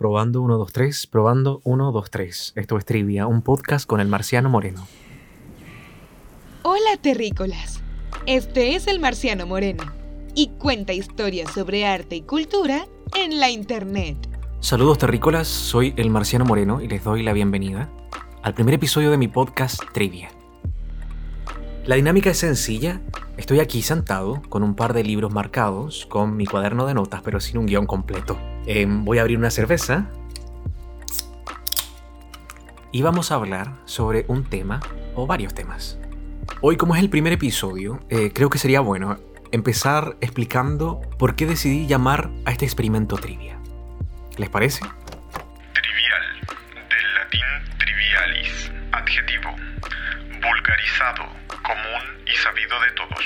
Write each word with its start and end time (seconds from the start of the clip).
Probando 0.00 0.40
1, 0.40 0.56
2, 0.56 0.72
3, 0.72 1.06
probando 1.08 1.60
1, 1.62 1.92
2, 1.92 2.10
3. 2.10 2.52
Esto 2.56 2.78
es 2.78 2.86
Trivia, 2.86 3.26
un 3.26 3.42
podcast 3.42 3.86
con 3.86 4.00
el 4.00 4.08
Marciano 4.08 4.48
Moreno. 4.48 4.86
Hola 6.62 6.96
terrícolas, 7.02 7.82
este 8.24 8.76
es 8.76 8.86
el 8.86 8.98
Marciano 8.98 9.46
Moreno 9.46 9.84
y 10.34 10.52
cuenta 10.58 10.94
historias 10.94 11.52
sobre 11.52 11.84
arte 11.84 12.16
y 12.16 12.22
cultura 12.22 12.86
en 13.14 13.40
la 13.40 13.50
internet. 13.50 14.16
Saludos 14.60 14.96
terrícolas, 14.96 15.46
soy 15.48 15.92
el 15.98 16.08
Marciano 16.08 16.46
Moreno 16.46 16.80
y 16.80 16.88
les 16.88 17.04
doy 17.04 17.22
la 17.22 17.34
bienvenida 17.34 17.90
al 18.42 18.54
primer 18.54 18.72
episodio 18.72 19.10
de 19.10 19.18
mi 19.18 19.28
podcast 19.28 19.82
Trivia. 19.92 20.30
La 21.84 21.96
dinámica 21.96 22.30
es 22.30 22.38
sencilla, 22.38 23.02
estoy 23.36 23.60
aquí 23.60 23.82
sentado 23.82 24.40
con 24.48 24.62
un 24.62 24.76
par 24.76 24.94
de 24.94 25.04
libros 25.04 25.30
marcados, 25.30 26.06
con 26.06 26.38
mi 26.38 26.46
cuaderno 26.46 26.86
de 26.86 26.94
notas 26.94 27.20
pero 27.22 27.38
sin 27.38 27.58
un 27.58 27.66
guion 27.66 27.84
completo. 27.84 28.38
Em, 28.66 29.04
voy 29.04 29.18
a 29.18 29.22
abrir 29.22 29.38
una 29.38 29.50
cerveza 29.50 30.10
y 32.92 33.02
vamos 33.02 33.32
a 33.32 33.36
hablar 33.36 33.72
sobre 33.84 34.24
un 34.28 34.44
tema 34.44 34.80
o 35.14 35.26
varios 35.26 35.54
temas. 35.54 35.98
Hoy 36.60 36.76
como 36.76 36.94
es 36.94 37.00
el 37.00 37.08
primer 37.08 37.32
episodio, 37.32 38.00
eh, 38.10 38.32
creo 38.34 38.50
que 38.50 38.58
sería 38.58 38.80
bueno 38.80 39.18
empezar 39.52 40.16
explicando 40.20 41.00
por 41.18 41.36
qué 41.36 41.46
decidí 41.46 41.86
llamar 41.86 42.30
a 42.44 42.52
este 42.52 42.64
experimento 42.64 43.16
trivia. 43.16 43.58
¿Les 44.36 44.48
parece? 44.48 44.80
Trivial, 44.80 46.22
del 46.88 47.14
latín 47.14 47.78
trivialis, 47.78 48.72
adjetivo, 48.92 49.50
vulgarizado, 50.34 51.24
común 51.62 52.24
y 52.26 52.36
sabido 52.36 52.80
de 52.80 52.90
todos. 52.92 53.24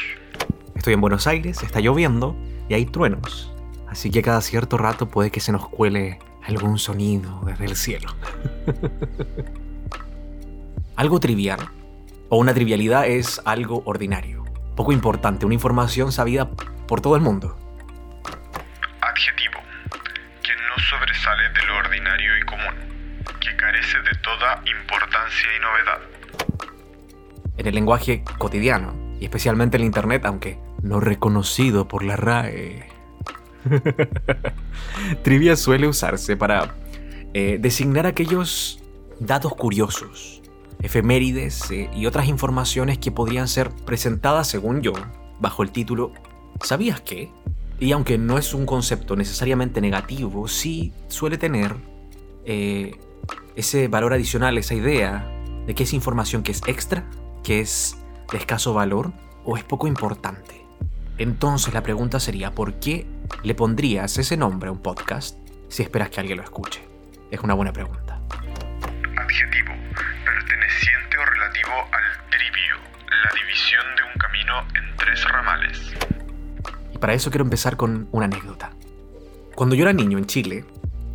Estoy 0.76 0.94
en 0.94 1.00
Buenos 1.00 1.26
Aires, 1.26 1.62
está 1.62 1.80
lloviendo 1.80 2.36
y 2.68 2.74
hay 2.74 2.86
truenos. 2.86 3.53
Así 3.94 4.10
que 4.10 4.22
cada 4.22 4.40
cierto 4.40 4.76
rato 4.76 5.08
puede 5.08 5.30
que 5.30 5.38
se 5.38 5.52
nos 5.52 5.68
cuele 5.68 6.18
algún 6.42 6.80
sonido 6.80 7.42
desde 7.46 7.64
el 7.64 7.76
cielo. 7.76 8.08
algo 10.96 11.20
trivial 11.20 11.60
o 12.28 12.38
una 12.38 12.52
trivialidad 12.52 13.06
es 13.06 13.40
algo 13.44 13.84
ordinario, 13.86 14.42
poco 14.74 14.90
importante, 14.90 15.46
una 15.46 15.54
información 15.54 16.10
sabida 16.10 16.50
por 16.88 17.00
todo 17.00 17.14
el 17.14 17.22
mundo. 17.22 17.56
Adjetivo, 19.00 19.60
que 20.42 20.56
no 20.56 20.84
sobresale 20.90 21.50
de 21.50 21.62
lo 21.62 21.76
ordinario 21.76 22.36
y 22.36 22.42
común, 22.46 22.74
que 23.40 23.54
carece 23.54 23.98
de 23.98 24.14
toda 24.24 24.60
importancia 24.66 25.48
y 25.56 25.60
novedad. 25.60 26.00
En 27.58 27.68
el 27.68 27.76
lenguaje 27.76 28.24
cotidiano, 28.38 28.92
y 29.20 29.26
especialmente 29.26 29.76
en 29.76 29.84
Internet, 29.84 30.26
aunque 30.26 30.58
no 30.82 30.98
reconocido 30.98 31.86
por 31.86 32.02
la 32.02 32.16
RAE. 32.16 32.93
Trivia 35.22 35.56
suele 35.56 35.86
usarse 35.86 36.36
para 36.36 36.74
eh, 37.32 37.58
designar 37.60 38.06
aquellos 38.06 38.80
datos 39.20 39.54
curiosos, 39.54 40.42
efemérides 40.82 41.70
eh, 41.70 41.90
y 41.94 42.06
otras 42.06 42.28
informaciones 42.28 42.98
que 42.98 43.10
podrían 43.10 43.48
ser 43.48 43.70
presentadas, 43.70 44.48
según 44.48 44.82
yo, 44.82 44.92
bajo 45.40 45.62
el 45.62 45.70
título 45.70 46.12
¿Sabías 46.62 47.00
qué? 47.00 47.30
Y 47.80 47.92
aunque 47.92 48.18
no 48.18 48.38
es 48.38 48.54
un 48.54 48.66
concepto 48.66 49.16
necesariamente 49.16 49.80
negativo, 49.80 50.46
sí 50.46 50.92
suele 51.08 51.38
tener 51.38 51.74
eh, 52.44 52.98
ese 53.56 53.88
valor 53.88 54.12
adicional, 54.12 54.56
esa 54.58 54.74
idea 54.74 55.28
de 55.66 55.74
que 55.74 55.82
es 55.82 55.92
información 55.92 56.42
que 56.42 56.52
es 56.52 56.62
extra, 56.66 57.08
que 57.42 57.60
es 57.60 57.96
de 58.30 58.38
escaso 58.38 58.74
valor 58.74 59.12
o 59.44 59.56
es 59.56 59.64
poco 59.64 59.86
importante. 59.86 60.63
Entonces 61.18 61.72
la 61.72 61.82
pregunta 61.82 62.18
sería, 62.18 62.50
¿por 62.50 62.74
qué 62.80 63.06
le 63.42 63.54
pondrías 63.54 64.18
ese 64.18 64.36
nombre 64.36 64.68
a 64.68 64.72
un 64.72 64.82
podcast 64.82 65.38
si 65.68 65.82
esperas 65.82 66.10
que 66.10 66.20
alguien 66.20 66.38
lo 66.38 66.44
escuche? 66.44 66.82
Es 67.30 67.40
una 67.40 67.54
buena 67.54 67.72
pregunta. 67.72 68.20
Adjetivo, 69.16 69.72
perteneciente 70.24 71.18
o 71.18 71.24
relativo 71.24 71.72
al 71.92 72.30
trivio, 72.30 72.76
la 73.08 73.40
división 73.40 73.84
de 73.96 74.02
un 74.12 74.18
camino 74.18 74.60
en 74.74 74.96
tres 74.96 75.24
ramales. 75.28 75.94
Y 76.92 76.98
para 76.98 77.14
eso 77.14 77.30
quiero 77.30 77.44
empezar 77.44 77.76
con 77.76 78.08
una 78.10 78.26
anécdota. 78.26 78.72
Cuando 79.54 79.76
yo 79.76 79.84
era 79.84 79.92
niño 79.92 80.18
en 80.18 80.26
Chile, 80.26 80.64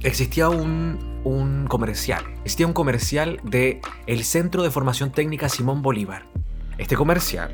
existía 0.02 0.48
un, 0.48 1.22
un 1.26 1.68
comercial. 1.68 2.24
Existía 2.38 2.68
un 2.68 2.74
comercial 2.74 3.42
de 3.44 3.82
el 4.08 4.24
Centro 4.24 4.64
de 4.64 4.72
Formación 4.72 5.12
Técnica 5.12 5.50
Simón 5.50 5.82
Bolívar. 5.82 6.24
Este 6.78 6.96
comercial 6.96 7.52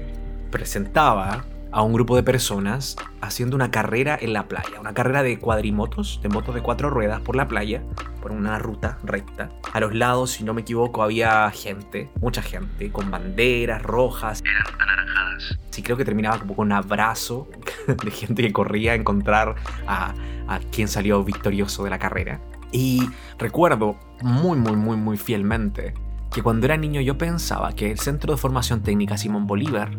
presentaba 0.51 1.43
a 1.75 1.81
un 1.81 1.91
grupo 1.91 2.15
de 2.15 2.23
personas 2.23 2.95
haciendo 3.19 3.57
una 3.57 3.69
carrera 3.69 4.17
en 4.19 4.31
la 4.31 4.47
playa, 4.47 4.79
una 4.79 4.93
carrera 4.93 5.23
de 5.23 5.37
cuadrimotos, 5.37 6.21
de 6.23 6.29
motos 6.29 6.55
de 6.55 6.61
cuatro 6.61 6.89
ruedas 6.89 7.19
por 7.19 7.35
la 7.35 7.49
playa, 7.49 7.83
por 8.21 8.31
una 8.31 8.57
ruta 8.59 8.97
recta. 9.03 9.49
A 9.73 9.81
los 9.81 9.93
lados, 9.93 10.31
si 10.31 10.45
no 10.45 10.53
me 10.53 10.61
equivoco, 10.61 11.03
había 11.03 11.51
gente, 11.51 12.09
mucha 12.21 12.41
gente, 12.41 12.93
con 12.93 13.11
banderas 13.11 13.83
rojas. 13.83 14.41
Eran 14.45 14.81
anaranjadas. 14.81 15.59
Sí, 15.69 15.83
creo 15.83 15.97
que 15.97 16.05
terminaba 16.05 16.39
como 16.39 16.55
con 16.55 16.67
un 16.67 16.71
abrazo 16.71 17.49
de 17.87 18.09
gente 18.09 18.41
que 18.41 18.53
corría 18.53 18.93
a 18.93 18.95
encontrar 18.95 19.55
a, 19.85 20.13
a 20.47 20.59
quien 20.71 20.87
salió 20.87 21.25
victorioso 21.25 21.83
de 21.83 21.89
la 21.89 21.99
carrera. 21.99 22.39
Y 22.71 23.09
recuerdo 23.37 23.97
muy, 24.21 24.57
muy, 24.57 24.77
muy, 24.77 24.95
muy 24.95 25.17
fielmente 25.17 25.93
que 26.31 26.41
cuando 26.41 26.67
era 26.67 26.77
niño 26.77 27.01
yo 27.01 27.17
pensaba 27.17 27.73
que 27.73 27.91
el 27.91 27.99
Centro 27.99 28.33
de 28.33 28.37
Formación 28.37 28.81
Técnica 28.81 29.17
Simón 29.17 29.45
Bolívar 29.45 29.91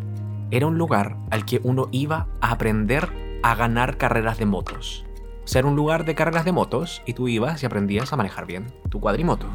era 0.50 0.66
un 0.66 0.78
lugar 0.78 1.16
al 1.30 1.44
que 1.44 1.60
uno 1.62 1.88
iba 1.92 2.28
a 2.40 2.52
aprender 2.52 3.08
a 3.42 3.54
ganar 3.54 3.96
carreras 3.96 4.38
de 4.38 4.46
motos. 4.46 5.04
O 5.44 5.48
sea, 5.48 5.60
era 5.60 5.68
un 5.68 5.76
lugar 5.76 6.04
de 6.04 6.14
carreras 6.14 6.44
de 6.44 6.52
motos 6.52 7.02
y 7.06 7.12
tú 7.14 7.28
ibas 7.28 7.62
y 7.62 7.66
aprendías 7.66 8.12
a 8.12 8.16
manejar 8.16 8.46
bien 8.46 8.66
tu 8.90 9.00
cuadrimoto. 9.00 9.48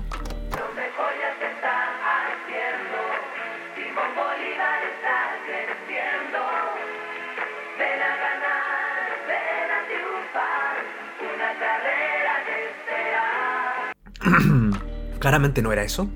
Claramente 15.19 15.61
no 15.61 15.71
era 15.71 15.83
eso. 15.83 16.09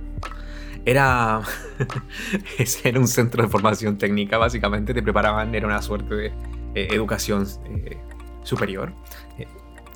Era. 0.86 1.42
era 2.84 3.00
un 3.00 3.08
centro 3.08 3.44
de 3.44 3.50
formación 3.50 3.98
técnica, 3.98 4.38
básicamente. 4.38 4.94
Te 4.94 5.02
preparaban, 5.02 5.54
era 5.56 5.68
una 5.68 5.82
suerte 5.82 6.16
de 6.16 6.26
eh, 6.76 6.88
educación 6.92 7.48
eh, 7.66 7.98
superior, 8.44 8.94
eh, 9.38 9.48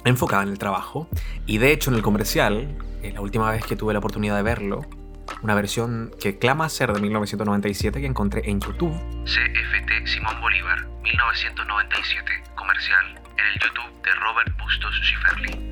enfocada 0.06 0.44
en 0.44 0.50
el 0.50 0.60
trabajo. 0.60 1.08
Y 1.46 1.60
de 1.60 1.72
hecho, 1.72 1.92
en 1.92 1.98
el 1.98 2.02
comercial, 2.02 2.76
eh, 3.02 3.12
la 3.14 3.22
última 3.22 3.50
vez 3.52 3.66
que 3.66 3.76
tuve 3.76 3.94
la 3.94 4.00
oportunidad 4.00 4.36
de 4.36 4.44
verlo, 4.44 4.82
una 5.42 5.56
versión 5.56 6.12
que 6.20 6.38
clama 6.38 6.68
ser 6.70 6.92
de 6.92 7.00
1997 7.00 8.02
que 8.02 8.08
encontré 8.08 8.50
en 8.50 8.60
YouTube. 8.60 8.94
CFT 9.24 10.08
Simón 10.08 10.42
Bolívar, 10.42 10.86
1997, 11.04 12.44
comercial, 12.56 13.06
en 13.38 13.46
el 13.46 13.54
YouTube 13.60 14.04
de 14.04 14.12
Robert 14.16 14.58
Bustos 14.58 14.96
Schifferli. 15.04 15.72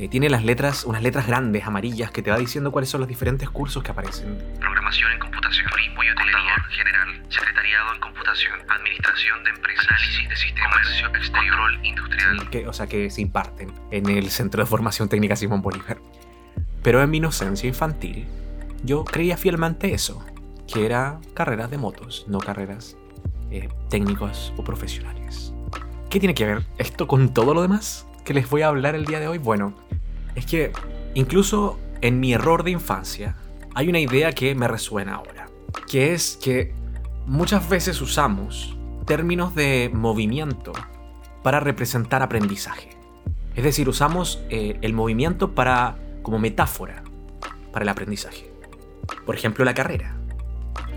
Eh, 0.00 0.08
tiene 0.08 0.30
las 0.30 0.44
letras, 0.44 0.84
unas 0.84 1.02
letras 1.02 1.26
grandes, 1.26 1.66
amarillas, 1.66 2.10
que 2.10 2.22
te 2.22 2.30
va 2.30 2.38
diciendo 2.38 2.72
cuáles 2.72 2.88
son 2.88 3.02
los 3.02 3.08
diferentes 3.08 3.50
cursos 3.50 3.82
que 3.82 3.90
aparecen. 3.90 4.34
Programación 4.58 5.12
en 5.12 5.18
computación, 5.18 5.68
turismo 5.68 6.02
y 6.02 6.08
hotelería, 6.08 6.64
general, 6.70 7.22
secretariado 7.28 7.94
en 7.94 8.00
computación, 8.00 8.60
administración 8.66 9.44
de 9.44 9.50
empresas, 9.50 9.86
análisis 9.90 10.28
de 10.30 10.36
sistemas, 10.36 10.72
comercio 10.72 11.06
exterior, 11.08 11.54
control 11.54 11.86
industrial. 11.86 12.48
que, 12.48 12.66
o 12.66 12.72
sea, 12.72 12.86
que 12.86 13.10
se 13.10 13.20
imparten 13.20 13.74
en 13.90 14.08
el 14.08 14.30
Centro 14.30 14.62
de 14.62 14.66
Formación 14.66 15.10
Técnica 15.10 15.36
Simón 15.36 15.60
Bolívar. 15.60 15.98
Pero 16.82 17.02
en 17.02 17.10
mi 17.10 17.18
inocencia 17.18 17.68
infantil, 17.68 18.26
yo 18.82 19.04
creía 19.04 19.36
fielmente 19.36 19.92
eso, 19.92 20.24
que 20.66 20.86
era 20.86 21.20
carreras 21.34 21.70
de 21.70 21.76
motos, 21.76 22.24
no 22.26 22.38
carreras 22.38 22.96
eh, 23.50 23.68
técnicas 23.90 24.54
o 24.56 24.64
profesionales. 24.64 25.52
¿Qué 26.08 26.18
tiene 26.18 26.34
que 26.34 26.46
ver 26.46 26.62
esto 26.78 27.06
con 27.06 27.34
todo 27.34 27.52
lo 27.52 27.60
demás 27.60 28.06
que 28.20 28.34
les 28.34 28.48
voy 28.48 28.62
a 28.62 28.68
hablar 28.68 28.94
el 28.94 29.04
día 29.04 29.20
de 29.20 29.28
hoy? 29.28 29.38
Bueno, 29.38 29.74
es 30.34 30.46
que 30.46 30.72
incluso 31.14 31.78
en 32.00 32.20
mi 32.20 32.32
error 32.32 32.62
de 32.64 32.70
infancia 32.70 33.36
hay 33.74 33.88
una 33.88 34.00
idea 34.00 34.32
que 34.32 34.54
me 34.54 34.68
resuena 34.68 35.16
ahora, 35.16 35.48
que 35.88 36.12
es 36.12 36.38
que 36.42 36.74
muchas 37.26 37.68
veces 37.68 38.00
usamos 38.00 38.76
términos 39.06 39.54
de 39.54 39.90
movimiento 39.92 40.72
para 41.42 41.60
representar 41.60 42.22
aprendizaje. 42.22 42.90
Es 43.54 43.64
decir, 43.64 43.88
usamos 43.88 44.42
eh, 44.50 44.78
el 44.82 44.92
movimiento 44.92 45.54
para 45.54 45.96
como 46.22 46.38
metáfora 46.38 47.02
para 47.72 47.82
el 47.82 47.88
aprendizaje. 47.88 48.52
Por 49.26 49.34
ejemplo, 49.34 49.64
la 49.64 49.74
carrera. 49.74 50.16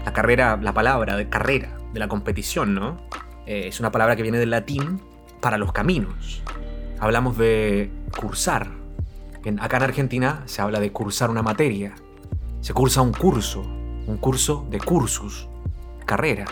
La 0.06 0.14
carrera, 0.14 0.58
la 0.62 0.74
palabra 0.74 1.16
de 1.16 1.30
carrera, 1.30 1.78
de 1.94 2.00
la 2.00 2.08
competición, 2.08 2.74
¿no? 2.74 3.08
Eh, 3.46 3.68
es 3.68 3.80
una 3.80 3.92
palabra 3.92 4.16
que 4.16 4.24
viene 4.24 4.38
del 4.38 4.50
latín 4.50 5.02
para 5.42 5.58
los 5.58 5.72
caminos. 5.72 6.44
Hablamos 7.04 7.38
de 7.38 7.92
cursar. 8.18 8.68
En- 9.44 9.60
acá 9.60 9.76
en 9.76 9.84
Argentina 9.84 10.42
se 10.46 10.62
habla 10.62 10.80
de 10.80 10.94
cursar 10.94 11.30
una 11.30 11.42
materia. 11.42 11.94
Se 12.62 12.74
cursa 12.74 13.02
un 13.02 13.12
curso, 13.12 13.60
un 13.60 14.18
curso 14.22 14.66
de 14.70 14.80
cursus, 14.80 15.50
carrera. 16.06 16.46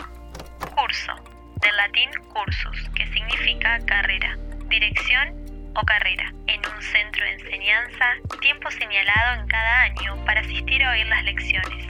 Curso, 0.76 1.14
del 1.62 1.74
latín 1.78 2.10
cursus, 2.34 2.90
que 2.94 3.06
significa 3.14 3.78
carrera, 3.86 4.36
dirección 4.68 5.40
o 5.74 5.80
carrera, 5.86 6.34
en 6.46 6.60
un 6.60 6.82
centro 6.82 7.24
de 7.24 7.32
enseñanza, 7.32 8.04
tiempo 8.42 8.70
señalado 8.72 9.40
en 9.40 9.46
cada 9.48 9.80
año 9.84 10.22
para 10.26 10.42
asistir 10.42 10.84
a 10.84 10.90
oír 10.90 11.06
las 11.06 11.24
lecciones. 11.24 11.86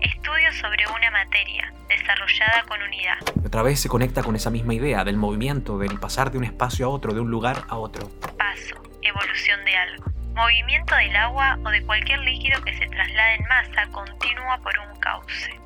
Estudio 0.00 0.52
sobre 0.52 0.84
una 0.86 1.10
materia, 1.10 1.72
desarrollada 1.88 2.64
con 2.68 2.80
unidad. 2.80 3.16
Otra 3.44 3.62
vez 3.62 3.80
se 3.80 3.88
conecta 3.88 4.22
con 4.22 4.36
esa 4.36 4.48
misma 4.48 4.74
idea 4.74 5.04
del 5.04 5.16
movimiento, 5.16 5.76
del 5.76 5.98
pasar 5.98 6.30
de 6.30 6.38
un 6.38 6.44
espacio 6.44 6.86
a 6.86 6.88
otro, 6.88 7.12
de 7.14 7.20
un 7.20 7.30
lugar 7.30 7.64
a 7.68 7.76
otro. 7.78 8.08
Paso, 8.38 8.76
evolución 9.02 9.64
de 9.64 9.76
algo. 9.76 10.04
Movimiento 10.34 10.94
del 10.94 11.16
agua 11.16 11.58
o 11.64 11.70
de 11.70 11.84
cualquier 11.84 12.20
líquido 12.20 12.62
que 12.62 12.78
se 12.78 12.86
traslade 12.86 13.34
en 13.34 13.44
masa 13.48 13.90
continua 13.90 14.58
por 14.62 14.72
un 14.78 15.00
cauce. 15.00 15.60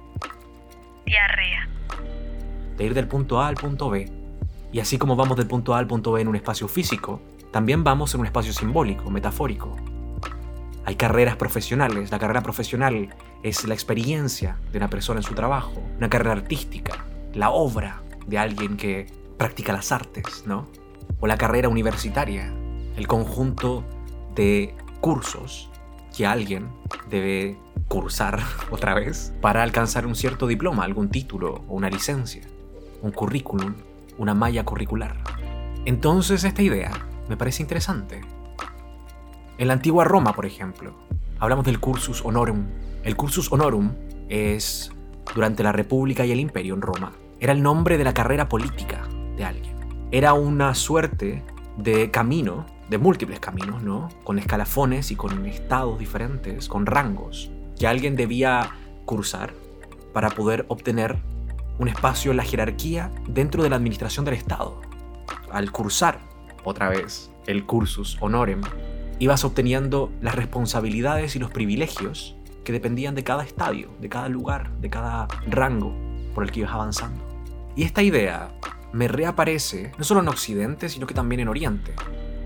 Diarrea. 1.04 1.68
De 2.78 2.84
ir 2.84 2.94
del 2.94 3.08
punto 3.08 3.38
A 3.38 3.48
al 3.48 3.56
punto 3.56 3.90
B. 3.90 4.10
Y 4.72 4.80
así 4.80 4.96
como 4.96 5.14
vamos 5.14 5.36
del 5.36 5.46
punto 5.46 5.74
A 5.74 5.78
al 5.78 5.86
punto 5.86 6.12
B 6.12 6.22
en 6.22 6.28
un 6.28 6.36
espacio 6.36 6.68
físico, 6.68 7.20
también 7.52 7.84
vamos 7.84 8.14
en 8.14 8.20
un 8.20 8.26
espacio 8.26 8.54
simbólico, 8.54 9.10
metafórico. 9.10 9.76
Hay 10.84 10.96
carreras 10.96 11.36
profesionales. 11.36 12.10
La 12.10 12.18
carrera 12.18 12.42
profesional 12.42 13.14
es 13.42 13.64
la 13.64 13.74
experiencia 13.74 14.56
de 14.72 14.78
una 14.78 14.88
persona 14.88 15.20
en 15.20 15.24
su 15.24 15.34
trabajo, 15.34 15.82
una 15.96 16.10
carrera 16.10 16.32
artística, 16.32 17.04
la 17.34 17.50
obra 17.50 18.02
de 18.26 18.38
alguien 18.38 18.76
que 18.76 19.06
practica 19.38 19.72
las 19.72 19.92
artes, 19.92 20.44
¿no? 20.46 20.68
O 21.20 21.26
la 21.26 21.36
carrera 21.36 21.68
universitaria, 21.68 22.52
el 22.96 23.06
conjunto 23.06 23.84
de 24.34 24.74
cursos 25.00 25.70
que 26.16 26.26
alguien 26.26 26.68
debe 27.08 27.56
cursar 27.88 28.40
otra 28.70 28.94
vez 28.94 29.32
para 29.40 29.62
alcanzar 29.62 30.06
un 30.06 30.14
cierto 30.14 30.46
diploma, 30.46 30.84
algún 30.84 31.10
título 31.10 31.64
o 31.68 31.74
una 31.74 31.90
licencia, 31.90 32.42
un 33.02 33.12
currículum, 33.12 33.74
una 34.18 34.34
malla 34.34 34.64
curricular. 34.64 35.16
Entonces 35.84 36.44
esta 36.44 36.62
idea 36.62 36.92
me 37.28 37.36
parece 37.36 37.62
interesante. 37.62 38.20
En 39.58 39.68
la 39.68 39.74
antigua 39.74 40.04
Roma, 40.04 40.32
por 40.32 40.46
ejemplo, 40.46 40.94
hablamos 41.38 41.66
del 41.66 41.78
cursus 41.78 42.24
honorum. 42.24 42.66
El 43.04 43.16
cursus 43.16 43.52
honorum 43.52 43.92
es, 44.28 44.90
durante 45.34 45.62
la 45.62 45.72
República 45.72 46.24
y 46.24 46.32
el 46.32 46.40
Imperio 46.40 46.74
en 46.74 46.80
Roma, 46.82 47.12
era 47.38 47.52
el 47.52 47.62
nombre 47.62 47.98
de 47.98 48.04
la 48.04 48.14
carrera 48.14 48.48
política 48.48 49.06
de 49.36 49.44
alguien. 49.44 49.76
Era 50.10 50.32
una 50.32 50.74
suerte 50.74 51.42
de 51.76 52.10
camino, 52.10 52.66
de 52.88 52.98
múltiples 52.98 53.40
caminos, 53.40 53.82
¿no? 53.82 54.08
Con 54.24 54.38
escalafones 54.38 55.10
y 55.10 55.16
con 55.16 55.44
estados 55.46 55.98
diferentes, 55.98 56.68
con 56.68 56.86
rangos, 56.86 57.50
que 57.78 57.86
alguien 57.86 58.16
debía 58.16 58.70
cursar 59.04 59.52
para 60.12 60.30
poder 60.30 60.64
obtener 60.68 61.18
un 61.78 61.88
espacio 61.88 62.30
en 62.30 62.36
la 62.38 62.44
jerarquía 62.44 63.10
dentro 63.28 63.62
de 63.62 63.70
la 63.70 63.76
administración 63.76 64.24
del 64.24 64.34
Estado. 64.34 64.80
Al 65.50 65.72
cursar, 65.72 66.20
otra 66.64 66.88
vez, 66.88 67.30
el 67.46 67.66
cursus 67.66 68.16
honorem, 68.20 68.60
ibas 69.18 69.44
obteniendo 69.44 70.10
las 70.20 70.34
responsabilidades 70.34 71.36
y 71.36 71.38
los 71.38 71.50
privilegios 71.50 72.36
que 72.64 72.72
dependían 72.72 73.14
de 73.14 73.24
cada 73.24 73.42
estadio, 73.44 73.90
de 74.00 74.08
cada 74.08 74.28
lugar, 74.28 74.72
de 74.78 74.90
cada 74.90 75.28
rango 75.46 75.94
por 76.34 76.44
el 76.44 76.50
que 76.50 76.60
ibas 76.60 76.72
avanzando. 76.72 77.24
Y 77.76 77.84
esta 77.84 78.02
idea 78.02 78.52
me 78.92 79.08
reaparece 79.08 79.92
no 79.98 80.04
solo 80.04 80.20
en 80.20 80.28
Occidente, 80.28 80.88
sino 80.88 81.06
que 81.06 81.14
también 81.14 81.40
en 81.40 81.48
Oriente. 81.48 81.94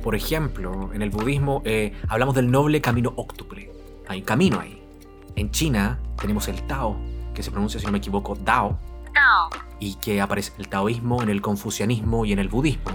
Por 0.03 0.15
ejemplo, 0.15 0.91
en 0.93 1.03
el 1.03 1.11
budismo 1.11 1.63
eh, 1.65 1.93
hablamos 2.09 2.35
del 2.35 2.51
noble 2.51 2.81
camino 2.81 3.13
óctuple. 3.17 3.73
Hay 4.09 4.23
camino 4.23 4.61
ahí. 4.61 4.83
En 5.35 5.51
China 5.51 5.99
tenemos 6.21 6.49
el 6.49 6.63
Tao, 6.67 6.97
que 7.35 7.43
se 7.43 7.51
pronuncia, 7.51 7.81
si 7.81 7.87
no 7.87 7.93
me 7.93 7.99
equivoco, 7.99 8.37
Dao, 8.37 8.79
Tao. 9.13 9.51
y 9.81 9.97
que 9.97 10.21
aparece 10.21 10.53
el 10.59 10.69
taoísmo 10.69 11.23
en 11.23 11.29
el 11.29 11.43
confucianismo 11.43 12.25
y 12.25 12.33
en 12.33 12.39
el 12.39 12.49
budismo. 12.49 12.93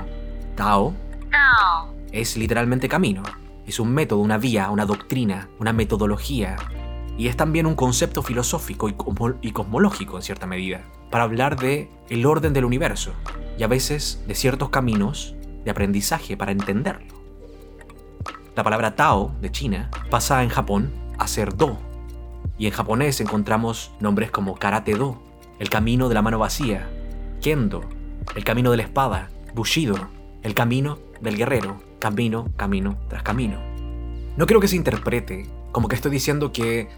Tao 0.56 0.94
Tao. 1.30 1.94
es 2.12 2.38
literalmente 2.38 2.88
camino. 2.88 3.24
Es 3.66 3.80
un 3.80 3.94
método, 3.94 4.20
una 4.20 4.38
vía, 4.38 4.70
una 4.70 4.86
doctrina, 4.86 5.50
una 5.60 5.74
metodología. 5.74 6.56
Y 7.18 7.28
es 7.28 7.38
también 7.38 7.66
un 7.66 7.76
concepto 7.76 8.22
filosófico 8.24 8.90
y, 8.90 8.94
cosmo- 8.94 9.38
y 9.42 9.52
cosmológico 9.52 10.18
en 10.18 10.24
cierta 10.24 10.48
medida, 10.48 10.84
para 11.10 11.24
hablar 11.26 11.60
de 11.60 11.90
el 12.10 12.26
orden 12.26 12.54
del 12.54 12.66
universo 12.66 13.14
y 13.58 13.64
a 13.64 13.68
veces 13.68 14.24
de 14.28 14.36
ciertos 14.36 14.70
caminos 14.70 15.36
de 15.64 15.72
aprendizaje 15.72 16.36
para 16.38 16.52
entenderlo. 16.52 17.14
La 18.56 18.64
palabra 18.64 18.96
Tao 18.96 19.34
de 19.42 19.52
China 19.52 19.92
pasa 20.10 20.44
en 20.44 20.50
Japón 20.50 20.92
a 21.18 21.28
ser 21.28 21.56
Do, 21.56 21.78
y 22.58 22.66
en 22.68 22.74
japonés 22.74 23.22
encontramos 23.22 23.92
nombres 24.00 24.32
como 24.32 24.56
Karate 24.56 24.96
Do, 24.96 25.22
el 25.60 25.70
camino 25.70 26.10
de 26.10 26.16
la 26.16 26.22
mano 26.22 26.40
vacía, 26.40 26.90
Kendo, 27.42 27.82
el 28.36 28.44
camino 28.44 28.72
de 28.72 28.78
la 28.78 28.84
espada, 28.84 29.30
Bushido, 29.54 29.96
el 30.44 30.54
camino 30.54 30.98
del 31.22 31.38
guerrero, 31.38 31.78
camino, 32.02 32.50
camino 32.58 32.98
tras 33.08 33.24
camino. 33.24 33.60
No 34.36 34.46
creo 34.46 34.60
que 34.60 34.68
se 34.68 34.76
interprete 34.76 35.46
como 35.72 35.88
que 35.88 35.96
estoy 35.96 36.12
diciendo 36.12 36.52
que 36.52 36.90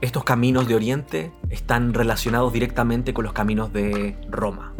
estos 0.00 0.24
caminos 0.24 0.66
de 0.66 0.74
Oriente 0.74 1.30
están 1.50 1.94
relacionados 1.94 2.52
directamente 2.52 3.14
con 3.14 3.24
los 3.24 3.32
caminos 3.32 3.72
de 3.72 4.16
Roma, 4.28 4.72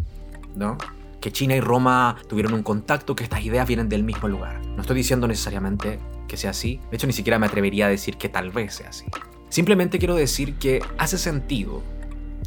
¿no? 0.57 0.79
Que 1.21 1.31
China 1.31 1.55
y 1.55 1.61
Roma 1.61 2.17
tuvieron 2.29 2.55
un 2.55 2.65
contacto, 2.65 3.15
que 3.15 3.23
estas 3.23 3.45
ideas 3.45 3.69
vienen 3.69 3.89
del 3.89 4.03
mismo 4.03 4.27
lugar. 4.27 4.61
No 4.75 4.81
estoy 4.81 4.97
diciendo 4.97 5.29
necesariamente 5.29 6.01
que 6.27 6.37
sea 6.37 6.51
así, 6.51 6.81
de 6.91 6.97
hecho 6.97 7.07
ni 7.07 7.13
siquiera 7.13 7.39
me 7.39 7.47
atrevería 7.47 7.87
a 7.87 7.89
decir 7.89 8.17
que 8.17 8.29
tal 8.29 8.51
vez 8.51 8.75
sea 8.75 8.89
así. 8.89 9.05
Simplemente 9.49 9.99
quiero 9.99 10.17
decir 10.17 10.55
que 10.55 10.83
hace 10.99 11.19
sentido 11.19 11.83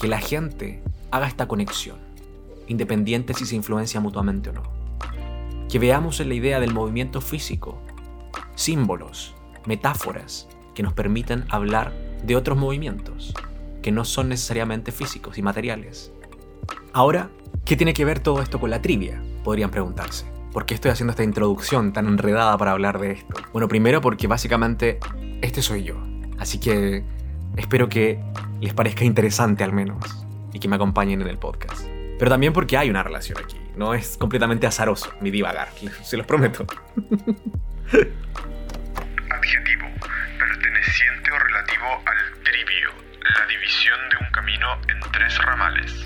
que 0.01 0.07
la 0.07 0.19
gente 0.19 0.81
haga 1.11 1.27
esta 1.27 1.47
conexión, 1.47 1.97
independiente 2.67 3.33
si 3.35 3.45
se 3.45 3.55
influencia 3.55 4.01
mutuamente 4.01 4.49
o 4.49 4.53
no. 4.53 4.84
Que 5.75 5.79
veamos 5.79 6.21
en 6.21 6.29
la 6.29 6.35
idea 6.35 6.61
del 6.61 6.73
movimiento 6.73 7.19
físico 7.19 7.81
símbolos, 8.55 9.35
metáforas 9.65 10.47
que 10.73 10.83
nos 10.83 10.93
permiten 10.93 11.43
hablar 11.49 11.91
de 12.23 12.37
otros 12.37 12.57
movimientos, 12.57 13.33
que 13.81 13.91
no 13.91 14.05
son 14.05 14.29
necesariamente 14.29 14.93
físicos 14.93 15.37
y 15.37 15.41
materiales. 15.41 16.13
Ahora, 16.93 17.29
¿qué 17.65 17.75
tiene 17.75 17.93
que 17.93 18.05
ver 18.05 18.21
todo 18.21 18.41
esto 18.41 18.57
con 18.57 18.69
la 18.69 18.81
trivia? 18.81 19.21
Podrían 19.43 19.69
preguntarse. 19.69 20.25
¿Por 20.53 20.65
qué 20.65 20.75
estoy 20.75 20.91
haciendo 20.91 21.11
esta 21.11 21.25
introducción 21.25 21.91
tan 21.91 22.07
enredada 22.07 22.57
para 22.57 22.71
hablar 22.71 22.97
de 22.97 23.11
esto? 23.11 23.33
Bueno, 23.51 23.67
primero 23.67 23.99
porque 23.99 24.27
básicamente 24.27 24.99
este 25.41 25.61
soy 25.61 25.83
yo. 25.83 25.97
Así 26.39 26.57
que 26.57 27.03
espero 27.57 27.89
que 27.89 28.21
les 28.61 28.73
parezca 28.73 29.03
interesante 29.03 29.65
al 29.65 29.73
menos 29.73 30.25
y 30.53 30.59
que 30.59 30.69
me 30.69 30.77
acompañen 30.77 31.21
en 31.21 31.27
el 31.27 31.37
podcast. 31.37 31.85
Pero 32.17 32.31
también 32.31 32.53
porque 32.53 32.77
hay 32.77 32.89
una 32.89 33.03
relación 33.03 33.39
aquí. 33.43 33.57
No 33.75 33.93
es 33.93 34.17
completamente 34.17 34.67
azaroso 34.67 35.11
mi 35.21 35.31
divagar, 35.31 35.69
se 36.03 36.17
los 36.17 36.25
prometo. 36.25 36.65
Adjetivo. 39.29 39.85
Perteneciente 40.39 41.31
o 41.31 41.39
relativo 41.39 41.85
al 42.05 42.43
trivio. 42.43 42.89
La 43.21 43.45
división 43.47 43.99
de 44.09 44.25
un 44.25 44.31
camino 44.31 44.67
en 44.87 44.99
tres 45.11 45.37
ramales. 45.39 46.05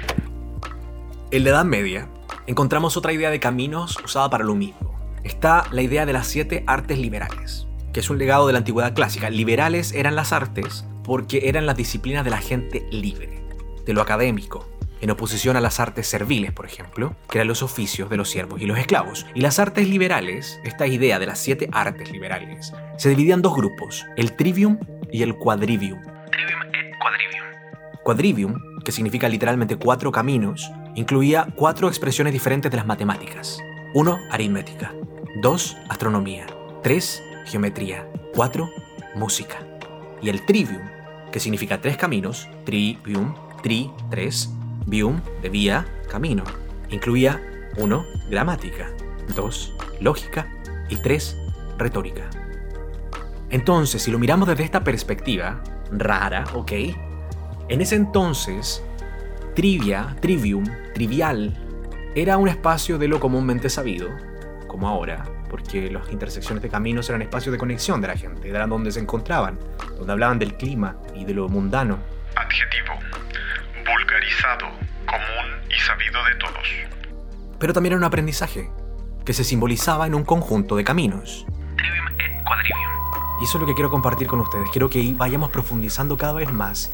En 1.31 1.43
la 1.43 1.49
Edad 1.51 1.65
Media 1.65 2.07
encontramos 2.47 2.97
otra 2.97 3.13
idea 3.13 3.29
de 3.29 3.39
caminos 3.39 3.97
usada 4.03 4.29
para 4.29 4.43
lo 4.43 4.55
mismo. 4.55 4.97
Está 5.23 5.65
la 5.71 5.81
idea 5.81 6.05
de 6.05 6.13
las 6.13 6.27
siete 6.27 6.63
artes 6.65 6.97
liberales, 6.97 7.67
que 7.93 7.99
es 7.99 8.09
un 8.09 8.17
legado 8.17 8.47
de 8.47 8.53
la 8.53 8.59
antigüedad 8.59 8.95
clásica. 8.95 9.29
Liberales 9.29 9.91
eran 9.91 10.15
las 10.15 10.33
artes 10.33 10.85
porque 11.03 11.49
eran 11.49 11.65
las 11.65 11.75
disciplinas 11.75 12.23
de 12.23 12.31
la 12.31 12.37
gente 12.37 12.87
libre, 12.89 13.43
de 13.85 13.93
lo 13.93 14.01
académico, 14.01 14.67
en 15.01 15.11
oposición 15.11 15.55
a 15.55 15.61
las 15.61 15.79
artes 15.79 16.07
serviles, 16.07 16.51
por 16.51 16.65
ejemplo, 16.65 17.15
que 17.29 17.37
eran 17.37 17.47
los 17.47 17.63
oficios 17.63 18.09
de 18.09 18.17
los 18.17 18.29
siervos 18.29 18.61
y 18.61 18.65
los 18.65 18.77
esclavos. 18.77 19.25
Y 19.33 19.41
las 19.41 19.59
artes 19.59 19.87
liberales, 19.87 20.59
esta 20.63 20.87
idea 20.87 21.19
de 21.19 21.25
las 21.25 21.39
siete 21.39 21.69
artes 21.71 22.11
liberales, 22.11 22.73
se 22.97 23.09
dividían 23.09 23.39
en 23.39 23.43
dos 23.43 23.55
grupos, 23.55 24.05
el 24.17 24.35
trivium 24.35 24.79
y 25.11 25.23
el 25.23 25.35
quadrivium. 25.35 26.01
Trivium 26.01 26.61
et 26.73 26.97
quadrivium. 26.99 28.03
Quadrivium, 28.03 28.81
que 28.83 28.91
significa 28.91 29.29
literalmente 29.29 29.77
cuatro 29.77 30.11
caminos, 30.11 30.71
incluía 30.95 31.47
cuatro 31.55 31.87
expresiones 31.87 32.33
diferentes 32.33 32.69
de 32.69 32.77
las 32.77 32.85
matemáticas. 32.85 33.59
1. 33.93 34.19
Aritmética. 34.31 34.93
2. 35.41 35.77
Astronomía. 35.89 36.45
3. 36.83 37.23
Geometría. 37.45 38.07
4. 38.35 38.69
Música. 39.15 39.57
Y 40.21 40.29
el 40.29 40.45
trivium, 40.45 40.81
que 41.31 41.39
significa 41.39 41.79
tres 41.81 41.97
caminos, 41.97 42.49
trivium, 42.65 43.33
tri, 43.61 43.91
tres, 44.09 44.51
vium, 44.85 45.21
de 45.41 45.49
vía, 45.49 45.85
camino, 46.09 46.43
incluía 46.89 47.41
1. 47.77 48.05
Gramática. 48.29 48.89
2. 49.35 49.73
Lógica. 50.01 50.47
Y 50.89 50.97
3. 50.97 51.37
Retórica. 51.77 52.29
Entonces, 53.49 54.01
si 54.01 54.11
lo 54.11 54.19
miramos 54.19 54.47
desde 54.47 54.63
esta 54.63 54.83
perspectiva, 54.83 55.63
rara, 55.91 56.43
¿ok? 56.53 56.71
En 57.67 57.81
ese 57.81 57.95
entonces, 57.95 58.83
trivia, 59.55 60.15
trivium, 60.19 60.65
trivial, 60.93 61.55
era 62.15 62.37
un 62.37 62.47
espacio 62.47 62.97
de 62.97 63.07
lo 63.07 63.19
comúnmente 63.19 63.69
sabido, 63.69 64.09
como 64.67 64.87
ahora, 64.87 65.23
porque 65.49 65.89
las 65.89 66.11
intersecciones 66.11 66.61
de 66.61 66.69
caminos 66.69 67.09
eran 67.09 67.21
espacios 67.21 67.51
de 67.53 67.59
conexión 67.59 68.01
de 68.01 68.07
la 68.07 68.17
gente, 68.17 68.49
eran 68.49 68.69
donde 68.69 68.91
se 68.91 68.99
encontraban, 68.99 69.57
donde 69.97 70.11
hablaban 70.11 70.39
del 70.39 70.55
clima 70.55 70.97
y 71.15 71.25
de 71.25 71.33
lo 71.33 71.49
mundano. 71.49 71.97
Adjetivo. 72.35 72.93
Vulgarizado, 73.91 74.67
común 75.07 75.61
y 75.69 75.79
sabido 75.79 76.23
de 76.25 76.35
todos. 76.35 76.67
pero 77.59 77.73
también 77.73 77.93
era 77.93 77.97
un 77.97 78.03
aprendizaje, 78.03 78.69
que 79.25 79.33
se 79.33 79.43
simbolizaba 79.43 80.07
en 80.07 80.15
un 80.15 80.23
conjunto 80.23 80.75
de 80.75 80.83
caminos. 80.83 81.45
Trivium 81.75 82.07
et 82.19 82.43
quadrivium. 82.45 83.41
Y 83.41 83.45
eso 83.45 83.57
es 83.57 83.61
lo 83.61 83.67
que 83.67 83.73
quiero 83.73 83.89
compartir 83.89 84.27
con 84.27 84.39
ustedes. 84.39 84.69
Quiero 84.71 84.89
que 84.89 85.13
vayamos 85.15 85.49
profundizando 85.49 86.17
cada 86.17 86.33
vez 86.33 86.51
más. 86.53 86.91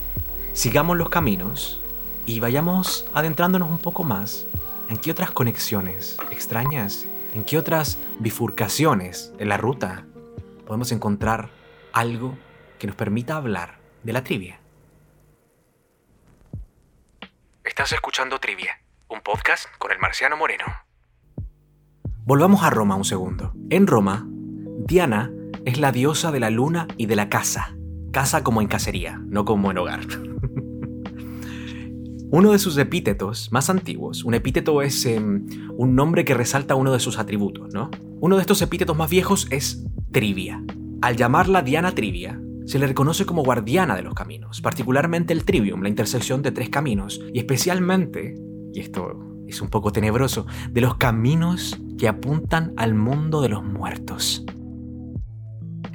Sigamos 0.54 0.98
los 0.98 1.10
caminos 1.10 1.82
y 2.26 2.40
vayamos 2.40 3.08
adentrándonos 3.14 3.70
un 3.70 3.78
poco 3.80 4.04
más 4.04 4.46
en 4.90 4.98
qué 4.98 5.12
otras 5.12 5.32
conexiones 5.32 6.18
extrañas, 6.32 7.08
en 7.34 7.44
qué 7.44 7.58
otras 7.58 7.98
bifurcaciones 8.20 9.34
en 9.38 9.50
la 9.50 9.58
ruta 9.58 10.06
podemos 10.66 10.92
encontrar 10.92 11.50
algo 11.94 12.38
que 12.80 12.88
nos 12.88 12.96
permita 12.96 13.36
hablar 13.36 13.80
de 14.04 14.14
la 14.14 14.24
trivia. 14.24 14.60
Estás 17.78 17.92
escuchando 17.92 18.40
Trivia, 18.40 18.80
un 19.10 19.20
podcast 19.20 19.66
con 19.80 19.92
el 19.92 20.00
marciano 20.00 20.38
Moreno. 20.38 20.64
Volvamos 22.24 22.64
a 22.64 22.70
Roma 22.70 22.96
un 22.96 23.04
segundo. 23.04 23.52
En 23.70 23.86
Roma, 23.86 24.26
Diana 24.86 25.30
es 25.66 25.78
la 25.78 25.92
diosa 25.92 26.32
de 26.32 26.40
la 26.40 26.50
luna 26.50 26.88
y 26.96 27.08
de 27.08 27.18
la 27.18 27.28
casa. 27.28 27.76
Casa 28.14 28.46
como 28.46 28.62
en 28.62 28.70
cacería, 28.70 29.20
no 29.26 29.44
como 29.44 29.72
en 29.72 29.78
hogar. 29.78 30.00
Uno 32.32 32.54
de 32.54 32.60
sus 32.60 32.78
epítetos 32.78 33.52
más 33.52 33.70
antiguos, 33.70 34.24
un 34.24 34.36
epíteto 34.36 34.82
es 34.82 35.06
em, 35.06 35.46
un 35.76 35.96
nombre 35.96 36.24
que 36.24 36.34
resalta 36.34 36.76
uno 36.76 36.94
de 36.94 37.02
sus 37.02 37.20
atributos, 37.20 37.74
¿no? 37.74 37.92
Uno 38.22 38.38
de 38.38 38.42
estos 38.42 38.62
epítetos 38.62 38.96
más 38.96 39.10
viejos 39.10 39.48
es 39.52 39.84
Trivia. 40.14 40.64
Al 41.02 41.18
llamarla 41.18 41.62
Diana 41.62 41.94
Trivia, 41.94 42.40
se 42.66 42.80
le 42.80 42.88
reconoce 42.88 43.26
como 43.26 43.44
guardiana 43.44 43.96
de 43.96 44.02
los 44.02 44.14
caminos, 44.14 44.62
particularmente 44.62 45.34
el 45.34 45.46
Trivium, 45.46 45.82
la 45.82 45.90
intersección 45.90 46.42
de 46.42 46.52
tres 46.52 46.70
caminos, 46.70 47.22
y 47.34 47.40
especialmente, 47.40 48.36
y 48.74 48.80
esto 48.80 49.44
es 49.48 49.62
un 49.62 49.70
poco 49.70 49.92
tenebroso, 49.92 50.48
de 50.70 50.82
los 50.82 50.96
caminos 50.98 51.80
que 51.98 52.08
apuntan 52.08 52.74
al 52.78 52.96
mundo 52.96 53.42
de 53.42 53.50
los 53.50 53.64
muertos. 53.64 54.44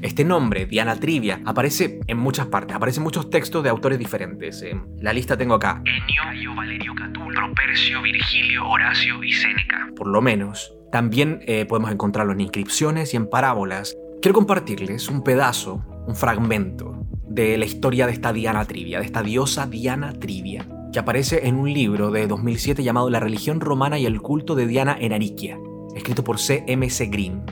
Este 0.00 0.24
nombre, 0.24 0.64
Diana 0.64 0.96
Trivia, 0.96 1.42
aparece 1.44 2.00
en 2.06 2.16
muchas 2.16 2.46
partes, 2.46 2.74
aparece 2.74 3.00
en 3.00 3.04
muchos 3.04 3.28
textos 3.28 3.62
de 3.62 3.68
autores 3.68 3.98
diferentes. 3.98 4.62
En 4.62 4.82
la 5.02 5.12
lista 5.12 5.36
tengo 5.36 5.54
acá 5.54 5.82
Enio, 5.84 6.54
Valerio 6.54 6.94
Catulo, 6.94 7.34
Propercio, 7.34 8.00
Virgilio, 8.00 8.66
Horacio 8.66 9.22
y 9.22 9.32
Séneca. 9.32 9.90
por 9.94 10.06
lo 10.06 10.22
menos. 10.22 10.72
También 10.90 11.40
eh, 11.46 11.66
podemos 11.66 11.92
encontrarlo 11.92 12.32
en 12.32 12.40
inscripciones 12.40 13.12
y 13.12 13.18
en 13.18 13.28
parábolas. 13.28 13.94
Quiero 14.22 14.34
compartirles 14.34 15.08
un 15.08 15.22
pedazo, 15.22 15.84
un 16.10 16.16
fragmento 16.16 17.06
de 17.28 17.56
la 17.56 17.64
historia 17.64 18.04
de 18.04 18.12
esta 18.12 18.32
Diana 18.32 18.64
Trivia, 18.64 18.98
de 18.98 19.04
esta 19.04 19.22
diosa 19.22 19.68
Diana 19.68 20.12
Trivia, 20.12 20.66
que 20.92 20.98
aparece 20.98 21.46
en 21.46 21.54
un 21.54 21.72
libro 21.72 22.10
de 22.10 22.26
2007 22.26 22.82
llamado 22.82 23.10
La 23.10 23.20
religión 23.20 23.60
romana 23.60 23.96
y 23.96 24.06
el 24.06 24.20
culto 24.20 24.56
de 24.56 24.66
Diana 24.66 24.96
en 24.98 25.12
Ariquia, 25.12 25.56
escrito 25.94 26.24
por 26.24 26.40
C.M.C. 26.40 27.06
Green. 27.06 27.44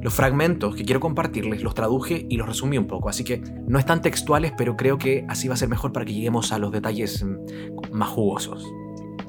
Los 0.00 0.14
fragmentos 0.14 0.76
que 0.76 0.84
quiero 0.84 1.00
compartirles 1.00 1.64
los 1.64 1.74
traduje 1.74 2.24
y 2.30 2.36
los 2.36 2.46
resumí 2.46 2.78
un 2.78 2.86
poco, 2.86 3.08
así 3.08 3.24
que 3.24 3.42
no 3.66 3.80
están 3.80 4.00
textuales, 4.00 4.52
pero 4.56 4.76
creo 4.76 4.96
que 4.96 5.26
así 5.28 5.48
va 5.48 5.54
a 5.54 5.56
ser 5.56 5.68
mejor 5.68 5.92
para 5.92 6.06
que 6.06 6.14
lleguemos 6.14 6.52
a 6.52 6.60
los 6.60 6.70
detalles 6.70 7.24
mm, 7.24 7.90
más 7.90 8.10
jugosos. 8.10 8.64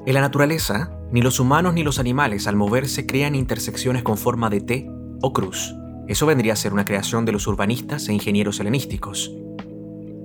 En 0.06 0.14
la 0.14 0.20
naturaleza, 0.20 0.96
ni 1.10 1.22
los 1.22 1.40
humanos 1.40 1.74
ni 1.74 1.82
los 1.82 1.98
animales 1.98 2.46
al 2.46 2.54
moverse 2.54 3.04
crean 3.04 3.34
intersecciones 3.34 4.04
con 4.04 4.16
forma 4.16 4.48
de 4.48 4.60
T 4.60 4.88
o 5.22 5.32
cruz. 5.32 5.74
Eso 6.08 6.26
vendría 6.26 6.52
a 6.52 6.56
ser 6.56 6.72
una 6.72 6.84
creación 6.84 7.24
de 7.24 7.32
los 7.32 7.46
urbanistas 7.46 8.08
e 8.08 8.12
ingenieros 8.12 8.60
helenísticos. 8.60 9.32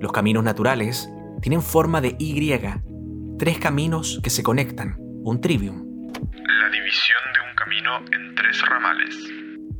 Los 0.00 0.12
caminos 0.12 0.44
naturales 0.44 1.10
tienen 1.40 1.60
forma 1.60 2.00
de 2.00 2.14
Y, 2.18 2.50
tres 3.38 3.58
caminos 3.58 4.20
que 4.22 4.30
se 4.30 4.44
conectan, 4.44 4.96
un 5.24 5.40
trivium. 5.40 6.10
La 6.12 6.70
división 6.70 7.20
de 7.34 7.50
un 7.50 7.56
camino 7.56 7.96
en 8.12 8.34
tres 8.36 8.62
ramales. 8.68 9.16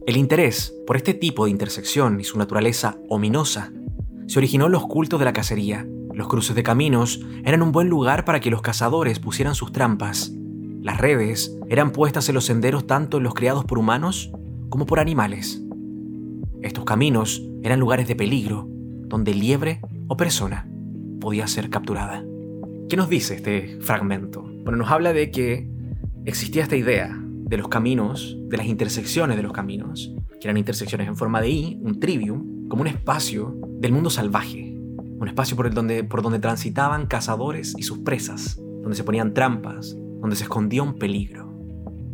El 0.04 0.16
interés 0.16 0.74
por 0.84 0.96
este 0.96 1.14
tipo 1.14 1.44
de 1.44 1.52
intersección 1.52 2.18
y 2.18 2.24
su 2.24 2.36
naturaleza 2.36 2.96
ominosa 3.08 3.70
se 4.26 4.40
originó 4.40 4.66
en 4.66 4.72
los 4.72 4.86
cultos 4.86 5.20
de 5.20 5.24
la 5.24 5.32
cacería. 5.32 5.86
Los 6.12 6.26
cruces 6.26 6.56
de 6.56 6.64
caminos 6.64 7.20
eran 7.44 7.62
un 7.62 7.70
buen 7.70 7.88
lugar 7.88 8.24
para 8.24 8.40
que 8.40 8.50
los 8.50 8.62
cazadores 8.62 9.20
pusieran 9.20 9.54
sus 9.54 9.70
trampas. 9.70 10.32
Las 10.80 10.98
redes 10.98 11.56
eran 11.68 11.92
puestas 11.92 12.28
en 12.28 12.34
los 12.34 12.46
senderos 12.46 12.88
tanto 12.88 13.18
en 13.18 13.22
los 13.22 13.34
creados 13.34 13.64
por 13.64 13.78
humanos 13.78 14.32
como 14.68 14.86
por 14.86 14.98
animales. 14.98 15.61
Estos 16.62 16.84
caminos 16.84 17.42
eran 17.62 17.80
lugares 17.80 18.06
de 18.06 18.14
peligro, 18.14 18.68
donde 18.68 19.34
liebre 19.34 19.80
o 20.06 20.16
persona 20.16 20.68
podía 21.20 21.46
ser 21.48 21.70
capturada. 21.70 22.24
¿Qué 22.88 22.96
nos 22.96 23.08
dice 23.08 23.34
este 23.34 23.80
fragmento? 23.80 24.42
Bueno, 24.42 24.78
nos 24.78 24.90
habla 24.90 25.12
de 25.12 25.32
que 25.32 25.68
existía 26.24 26.62
esta 26.62 26.76
idea 26.76 27.18
de 27.18 27.56
los 27.56 27.68
caminos, 27.68 28.36
de 28.48 28.56
las 28.56 28.66
intersecciones 28.66 29.36
de 29.36 29.42
los 29.42 29.52
caminos, 29.52 30.14
que 30.40 30.46
eran 30.46 30.56
intersecciones 30.56 31.08
en 31.08 31.16
forma 31.16 31.40
de 31.40 31.50
I, 31.50 31.80
un 31.82 31.98
trivium, 31.98 32.68
como 32.68 32.82
un 32.82 32.88
espacio 32.88 33.56
del 33.80 33.92
mundo 33.92 34.08
salvaje, 34.08 34.72
un 34.78 35.26
espacio 35.26 35.56
por, 35.56 35.66
el 35.66 35.74
donde, 35.74 36.04
por 36.04 36.22
donde 36.22 36.38
transitaban 36.38 37.06
cazadores 37.06 37.74
y 37.76 37.82
sus 37.82 37.98
presas, 37.98 38.56
donde 38.82 38.94
se 38.94 39.04
ponían 39.04 39.34
trampas, 39.34 39.96
donde 40.20 40.36
se 40.36 40.44
escondía 40.44 40.82
un 40.82 40.94
peligro. 40.94 41.52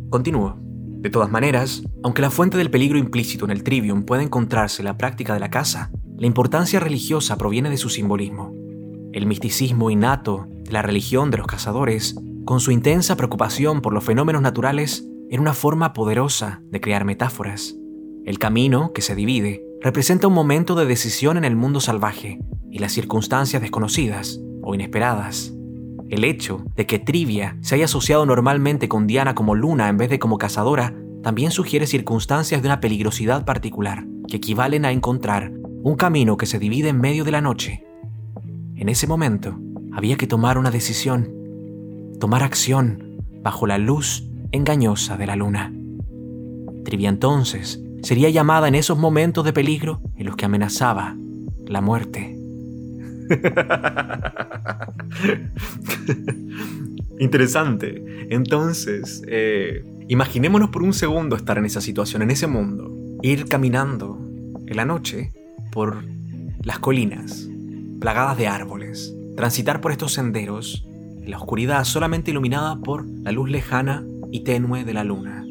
Continúo. 0.09 0.68
De 0.99 1.09
todas 1.09 1.31
maneras, 1.31 1.81
aunque 2.03 2.21
la 2.21 2.29
fuente 2.29 2.57
del 2.57 2.69
peligro 2.69 2.97
implícito 2.97 3.45
en 3.45 3.51
el 3.51 3.63
trivium 3.63 4.03
puede 4.03 4.23
encontrarse 4.23 4.81
en 4.81 4.85
la 4.85 4.97
práctica 4.97 5.33
de 5.33 5.39
la 5.39 5.49
caza, 5.49 5.91
la 6.17 6.27
importancia 6.27 6.81
religiosa 6.81 7.37
proviene 7.37 7.69
de 7.69 7.77
su 7.77 7.89
simbolismo. 7.89 8.53
El 9.13 9.25
misticismo 9.25 9.89
innato 9.91 10.47
de 10.65 10.73
la 10.73 10.81
religión 10.81 11.31
de 11.31 11.37
los 11.37 11.47
cazadores, 11.47 12.15
con 12.43 12.59
su 12.59 12.71
intensa 12.71 13.15
preocupación 13.15 13.81
por 13.81 13.93
los 13.93 14.03
fenómenos 14.03 14.41
naturales, 14.41 15.07
era 15.29 15.41
una 15.41 15.53
forma 15.53 15.93
poderosa 15.93 16.61
de 16.69 16.81
crear 16.81 17.05
metáforas. 17.05 17.77
El 18.25 18.37
camino, 18.37 18.91
que 18.91 19.01
se 19.01 19.15
divide, 19.15 19.63
representa 19.81 20.27
un 20.27 20.33
momento 20.33 20.75
de 20.75 20.85
decisión 20.85 21.37
en 21.37 21.45
el 21.45 21.55
mundo 21.55 21.79
salvaje 21.79 22.39
y 22.69 22.79
las 22.79 22.91
circunstancias 22.91 23.61
desconocidas 23.61 24.41
o 24.61 24.75
inesperadas. 24.75 25.53
El 26.09 26.23
hecho 26.23 26.65
de 26.75 26.87
que 26.87 26.97
Trivia 26.97 27.57
se 27.61 27.75
haya 27.75 27.85
asociado 27.85 28.25
normalmente 28.25 28.89
con 28.89 29.05
Diana 29.05 29.35
como 29.35 29.53
luna 29.53 29.89
en 29.89 29.97
vez 29.97 30.09
de 30.09 30.17
como 30.17 30.39
cazadora 30.39 30.95
también 31.21 31.51
sugiere 31.51 31.85
circunstancias 31.85 32.61
de 32.61 32.67
una 32.67 32.79
peligrosidad 32.79 33.45
particular 33.45 34.05
que 34.27 34.37
equivalen 34.37 34.85
a 34.85 34.91
encontrar 34.91 35.51
un 35.83 35.95
camino 35.95 36.35
que 36.35 36.45
se 36.45 36.57
divide 36.59 36.89
en 36.89 36.99
medio 36.99 37.23
de 37.25 37.31
la 37.31 37.41
noche. 37.41 37.85
En 38.75 38.89
ese 38.89 39.05
momento, 39.05 39.59
había 39.93 40.17
que 40.17 40.27
tomar 40.27 40.57
una 40.57 40.71
decisión, 40.71 41.31
tomar 42.19 42.43
acción 42.43 43.17
bajo 43.43 43.67
la 43.67 43.77
luz 43.77 44.27
engañosa 44.51 45.15
de 45.15 45.27
la 45.27 45.35
luna. 45.35 45.73
Trivia 46.85 47.09
entonces 47.09 47.83
sería 48.01 48.29
llamada 48.29 48.67
en 48.67 48.75
esos 48.75 48.97
momentos 48.97 49.45
de 49.45 49.53
peligro 49.53 50.01
en 50.15 50.25
los 50.25 50.35
que 50.35 50.45
amenazaba 50.45 51.15
la 51.67 51.81
muerte. 51.81 52.38
Interesante. 57.19 58.27
Entonces, 58.29 59.21
eh, 59.27 59.83
imaginémonos 60.07 60.69
por 60.69 60.83
un 60.83 60.93
segundo 60.93 61.35
estar 61.35 61.57
en 61.57 61.65
esa 61.65 61.81
situación, 61.81 62.21
en 62.21 62.31
ese 62.31 62.47
mundo. 62.47 62.95
Ir 63.21 63.47
caminando 63.47 64.17
en 64.65 64.75
la 64.75 64.85
noche 64.85 65.33
por 65.71 66.03
las 66.63 66.79
colinas, 66.79 67.47
plagadas 67.99 68.37
de 68.37 68.47
árboles. 68.47 69.13
Transitar 69.35 69.81
por 69.81 69.91
estos 69.91 70.13
senderos 70.13 70.85
en 71.21 71.29
la 71.29 71.37
oscuridad 71.37 71.83
solamente 71.83 72.31
iluminada 72.31 72.77
por 72.77 73.07
la 73.07 73.31
luz 73.31 73.49
lejana 73.49 74.05
y 74.31 74.41
tenue 74.41 74.85
de 74.85 74.93
la 74.93 75.03
luna. 75.03 75.45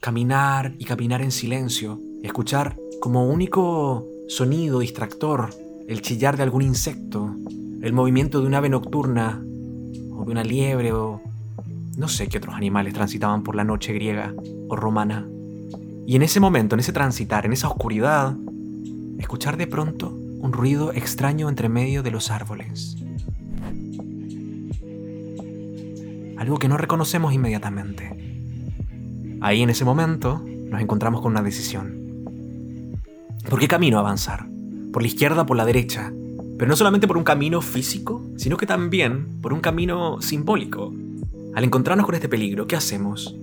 Caminar 0.00 0.74
y 0.78 0.84
caminar 0.84 1.22
en 1.22 1.30
silencio, 1.30 1.98
escuchar 2.22 2.76
como 3.00 3.26
único 3.26 4.06
sonido 4.28 4.80
distractor 4.80 5.50
el 5.88 6.02
chillar 6.02 6.36
de 6.36 6.42
algún 6.42 6.62
insecto, 6.62 7.36
el 7.82 7.92
movimiento 7.92 8.40
de 8.40 8.46
un 8.46 8.54
ave 8.54 8.68
nocturna 8.68 9.42
o 10.12 10.24
de 10.24 10.30
una 10.30 10.44
liebre 10.44 10.92
o 10.92 11.20
no 11.96 12.08
sé 12.08 12.28
qué 12.28 12.38
otros 12.38 12.54
animales 12.54 12.94
transitaban 12.94 13.42
por 13.42 13.56
la 13.56 13.64
noche 13.64 13.92
griega 13.92 14.34
o 14.68 14.76
romana. 14.76 15.26
Y 16.06 16.16
en 16.16 16.22
ese 16.22 16.40
momento, 16.40 16.74
en 16.74 16.80
ese 16.80 16.92
transitar, 16.92 17.46
en 17.46 17.52
esa 17.52 17.68
oscuridad, 17.68 18.36
escuchar 19.18 19.56
de 19.56 19.66
pronto 19.66 20.10
un 20.10 20.52
ruido 20.52 20.92
extraño 20.92 21.48
entre 21.48 21.68
medio 21.68 22.02
de 22.02 22.10
los 22.10 22.30
árboles. 22.30 22.96
algo 26.36 26.58
que 26.58 26.68
no 26.68 26.76
reconocemos 26.76 27.32
inmediatamente. 27.32 28.14
Ahí 29.40 29.62
en 29.62 29.70
ese 29.70 29.84
momento 29.84 30.42
nos 30.44 30.80
encontramos 30.80 31.20
con 31.20 31.32
una 31.32 31.42
decisión. 31.42 32.22
¿Por 33.48 33.58
qué 33.58 33.68
camino 33.68 33.98
avanzar? 33.98 34.46
¿Por 34.96 35.02
la 35.02 35.08
izquierda 35.08 35.44
por 35.44 35.58
la 35.58 35.66
derecha? 35.66 36.10
Pero 36.56 36.70
no 36.70 36.74
solamente 36.74 37.06
por 37.06 37.18
un 37.18 37.22
camino 37.22 37.60
físico, 37.60 38.22
sino 38.38 38.56
que 38.56 38.64
también 38.64 39.42
por 39.42 39.52
un 39.52 39.60
camino 39.60 40.22
simbólico. 40.22 40.90
Al 41.54 41.64
encontrarnos 41.64 42.06
con 42.06 42.14
este 42.14 42.30
peligro, 42.30 42.66
¿qué 42.66 42.76
hacemos? 42.76 43.36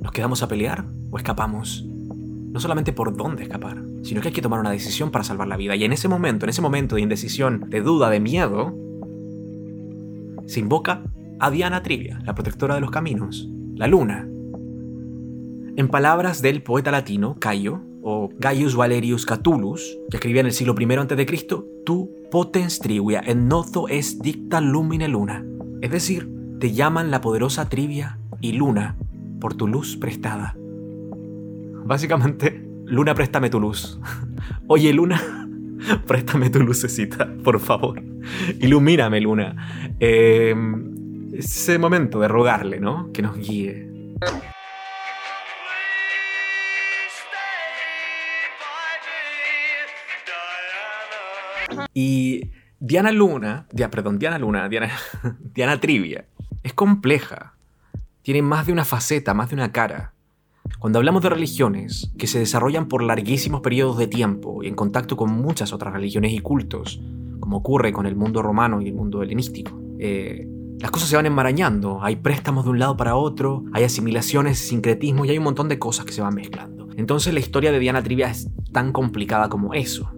¿Nos 0.00 0.12
quedamos 0.12 0.42
a 0.42 0.48
pelear 0.48 0.86
o 1.10 1.18
escapamos? 1.18 1.84
No 1.84 2.58
solamente 2.58 2.94
por 2.94 3.14
dónde 3.14 3.42
escapar, 3.42 3.82
sino 4.02 4.22
que 4.22 4.28
hay 4.28 4.32
que 4.32 4.40
tomar 4.40 4.60
una 4.60 4.70
decisión 4.70 5.10
para 5.10 5.24
salvar 5.24 5.46
la 5.46 5.58
vida. 5.58 5.76
Y 5.76 5.84
en 5.84 5.92
ese 5.92 6.08
momento, 6.08 6.46
en 6.46 6.48
ese 6.48 6.62
momento 6.62 6.94
de 6.94 7.02
indecisión, 7.02 7.68
de 7.68 7.82
duda, 7.82 8.08
de 8.08 8.20
miedo, 8.20 8.74
se 10.46 10.60
invoca 10.60 11.02
a 11.38 11.50
Diana 11.50 11.82
Trivia, 11.82 12.18
la 12.24 12.34
protectora 12.34 12.76
de 12.76 12.80
los 12.80 12.90
caminos, 12.90 13.46
la 13.74 13.88
luna. 13.88 14.26
En 15.76 15.88
palabras 15.88 16.40
del 16.40 16.62
poeta 16.62 16.90
latino 16.90 17.36
Cayo, 17.38 17.82
o 18.06 18.28
Gaius 18.38 18.76
Valerius 18.76 19.24
Catulus, 19.24 19.98
que 20.10 20.18
escribía 20.18 20.40
en 20.40 20.46
el 20.46 20.52
siglo 20.52 20.74
I 20.78 20.84
a.C., 20.84 21.36
tu 21.86 22.10
potens 22.30 22.78
trivia 22.78 23.22
en 23.24 23.48
nozo 23.48 23.88
es 23.88 24.20
dicta 24.20 24.60
lumine 24.60 25.08
luna. 25.08 25.42
Es 25.80 25.90
decir, 25.90 26.30
te 26.60 26.72
llaman 26.72 27.10
la 27.10 27.22
poderosa 27.22 27.68
trivia 27.70 28.18
y 28.42 28.52
luna 28.52 28.96
por 29.40 29.54
tu 29.54 29.66
luz 29.66 29.96
prestada. 29.96 30.54
Básicamente, 31.86 32.62
luna, 32.84 33.14
préstame 33.14 33.48
tu 33.48 33.58
luz. 33.58 33.98
Oye, 34.66 34.92
luna, 34.92 35.48
préstame 36.06 36.50
tu 36.50 36.60
lucecita, 36.60 37.32
por 37.42 37.58
favor. 37.58 38.02
Ilumíname, 38.60 39.20
luna. 39.22 39.96
Eh, 39.98 40.54
ese 41.32 41.78
momento 41.78 42.20
de 42.20 42.28
rogarle, 42.28 42.80
¿no? 42.80 43.10
Que 43.12 43.22
nos 43.22 43.36
guíe. 43.38 44.14
Y 51.94 52.50
Diana 52.80 53.12
Luna, 53.12 53.66
perdón, 53.90 54.18
Diana 54.18 54.38
Luna, 54.38 54.68
Diana, 54.68 54.90
Diana 55.54 55.80
Trivia, 55.80 56.26
es 56.62 56.74
compleja. 56.74 57.54
Tiene 58.22 58.42
más 58.42 58.66
de 58.66 58.72
una 58.72 58.84
faceta, 58.84 59.32
más 59.32 59.48
de 59.50 59.54
una 59.54 59.72
cara. 59.72 60.12
Cuando 60.78 60.98
hablamos 60.98 61.22
de 61.22 61.30
religiones 61.30 62.12
que 62.18 62.26
se 62.26 62.38
desarrollan 62.38 62.88
por 62.88 63.02
larguísimos 63.02 63.60
periodos 63.60 63.98
de 63.98 64.06
tiempo 64.06 64.62
y 64.62 64.66
en 64.66 64.74
contacto 64.74 65.16
con 65.16 65.30
muchas 65.30 65.72
otras 65.72 65.92
religiones 65.92 66.32
y 66.32 66.40
cultos, 66.40 67.00
como 67.40 67.58
ocurre 67.58 67.92
con 67.92 68.06
el 68.06 68.16
mundo 68.16 68.42
romano 68.42 68.80
y 68.80 68.88
el 68.88 68.94
mundo 68.94 69.22
helenístico, 69.22 69.78
eh, 69.98 70.48
las 70.80 70.90
cosas 70.90 71.08
se 71.08 71.16
van 71.16 71.26
enmarañando, 71.26 72.02
hay 72.02 72.16
préstamos 72.16 72.64
de 72.64 72.70
un 72.70 72.78
lado 72.78 72.96
para 72.96 73.16
otro, 73.16 73.64
hay 73.72 73.84
asimilaciones, 73.84 74.58
sincretismo 74.58 75.24
y 75.24 75.30
hay 75.30 75.38
un 75.38 75.44
montón 75.44 75.68
de 75.68 75.78
cosas 75.78 76.04
que 76.04 76.12
se 76.12 76.22
van 76.22 76.34
mezclando. 76.34 76.88
Entonces 76.96 77.32
la 77.32 77.40
historia 77.40 77.72
de 77.72 77.78
Diana 77.78 78.02
Trivia 78.02 78.30
es 78.30 78.50
tan 78.72 78.92
complicada 78.92 79.48
como 79.48 79.74
eso. 79.74 80.12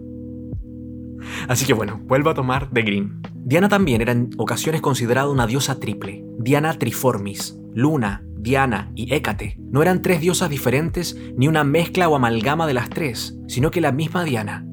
Así 1.47 1.65
que 1.65 1.73
bueno, 1.73 1.99
vuelvo 2.03 2.29
a 2.29 2.33
tomar 2.33 2.69
de 2.71 2.81
Green. 2.81 3.21
Diana 3.33 3.69
también 3.69 4.01
era 4.01 4.11
en 4.11 4.29
ocasiones 4.37 4.81
considerada 4.81 5.29
una 5.29 5.47
diosa 5.47 5.79
triple. 5.79 6.23
Diana 6.39 6.73
Triformis, 6.73 7.57
Luna, 7.73 8.23
Diana 8.37 8.91
y 8.95 9.13
Hécate 9.13 9.57
no 9.59 9.81
eran 9.81 10.01
tres 10.01 10.21
diosas 10.21 10.49
diferentes 10.49 11.17
ni 11.35 11.47
una 11.47 11.63
mezcla 11.63 12.09
o 12.09 12.15
amalgama 12.15 12.67
de 12.67 12.73
las 12.73 12.89
tres, 12.89 13.37
sino 13.47 13.71
que 13.71 13.81
la 13.81 13.91
misma 13.91 14.23
Diana. 14.23 14.65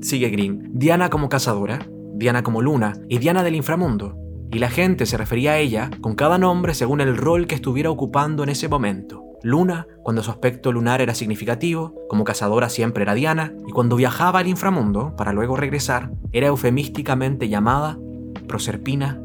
Sigue 0.00 0.30
Green. 0.30 0.70
Diana 0.72 1.10
como 1.10 1.28
cazadora, 1.28 1.86
Diana 2.14 2.42
como 2.42 2.62
luna 2.62 2.94
y 3.08 3.18
Diana 3.18 3.42
del 3.42 3.54
inframundo 3.54 4.16
y 4.52 4.58
la 4.58 4.68
gente 4.68 5.06
se 5.06 5.16
refería 5.16 5.52
a 5.52 5.58
ella 5.58 5.90
con 6.00 6.14
cada 6.14 6.38
nombre 6.38 6.74
según 6.74 7.00
el 7.00 7.16
rol 7.16 7.46
que 7.46 7.54
estuviera 7.54 7.90
ocupando 7.90 8.42
en 8.42 8.48
ese 8.48 8.68
momento. 8.68 9.29
Luna, 9.42 9.86
cuando 10.02 10.22
su 10.22 10.30
aspecto 10.30 10.72
lunar 10.72 11.00
era 11.00 11.14
significativo, 11.14 11.94
como 12.08 12.24
cazadora 12.24 12.68
siempre 12.68 13.02
era 13.02 13.14
Diana, 13.14 13.54
y 13.66 13.72
cuando 13.72 13.96
viajaba 13.96 14.40
al 14.40 14.48
inframundo, 14.48 15.16
para 15.16 15.32
luego 15.32 15.56
regresar, 15.56 16.10
era 16.32 16.48
eufemísticamente 16.48 17.48
llamada 17.48 17.98
Proserpina 18.46 19.20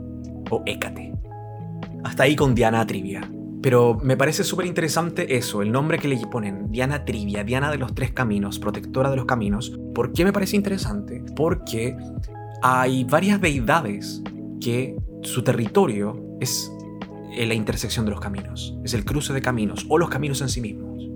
o 0.50 0.64
Hécate. 0.66 1.14
Hasta 2.04 2.24
ahí 2.24 2.36
con 2.36 2.56
Diana 2.56 2.86
Trivia. 2.86 3.30
Pero 3.62 3.98
me 4.04 4.16
parece 4.16 4.44
súper 4.44 4.68
interesante 4.68 5.38
eso, 5.38 5.64
el 5.64 5.72
nombre 5.72 5.98
que 5.98 6.08
le 6.08 6.18
ponen, 6.28 6.72
Diana 6.72 7.04
Trivia, 7.04 7.44
Diana 7.44 7.72
de 7.72 7.80
los 7.80 7.96
Tres 7.96 8.12
Caminos, 8.12 8.60
protectora 8.60 9.10
de 9.10 9.16
los 9.16 9.26
caminos. 9.26 9.76
¿Por 9.96 10.14
qué 10.14 10.24
me 10.24 10.32
parece 10.32 10.56
interesante? 10.56 11.24
Porque 11.36 11.98
hay 12.62 13.06
varias 13.06 13.42
deidades 13.42 14.22
que 14.62 14.96
su 15.24 15.44
territorio 15.44 16.24
es 16.40 16.72
la 17.44 17.54
intersección 17.54 18.06
de 18.06 18.12
los 18.12 18.20
caminos, 18.20 18.78
es 18.84 18.94
el 18.94 19.06
cruce 19.06 19.34
de 19.34 19.42
caminos 19.42 19.86
o 19.90 19.98
los 19.98 20.10
caminos 20.10 20.42
en 20.42 20.50
sí 20.50 20.62
mismos. 20.62 21.10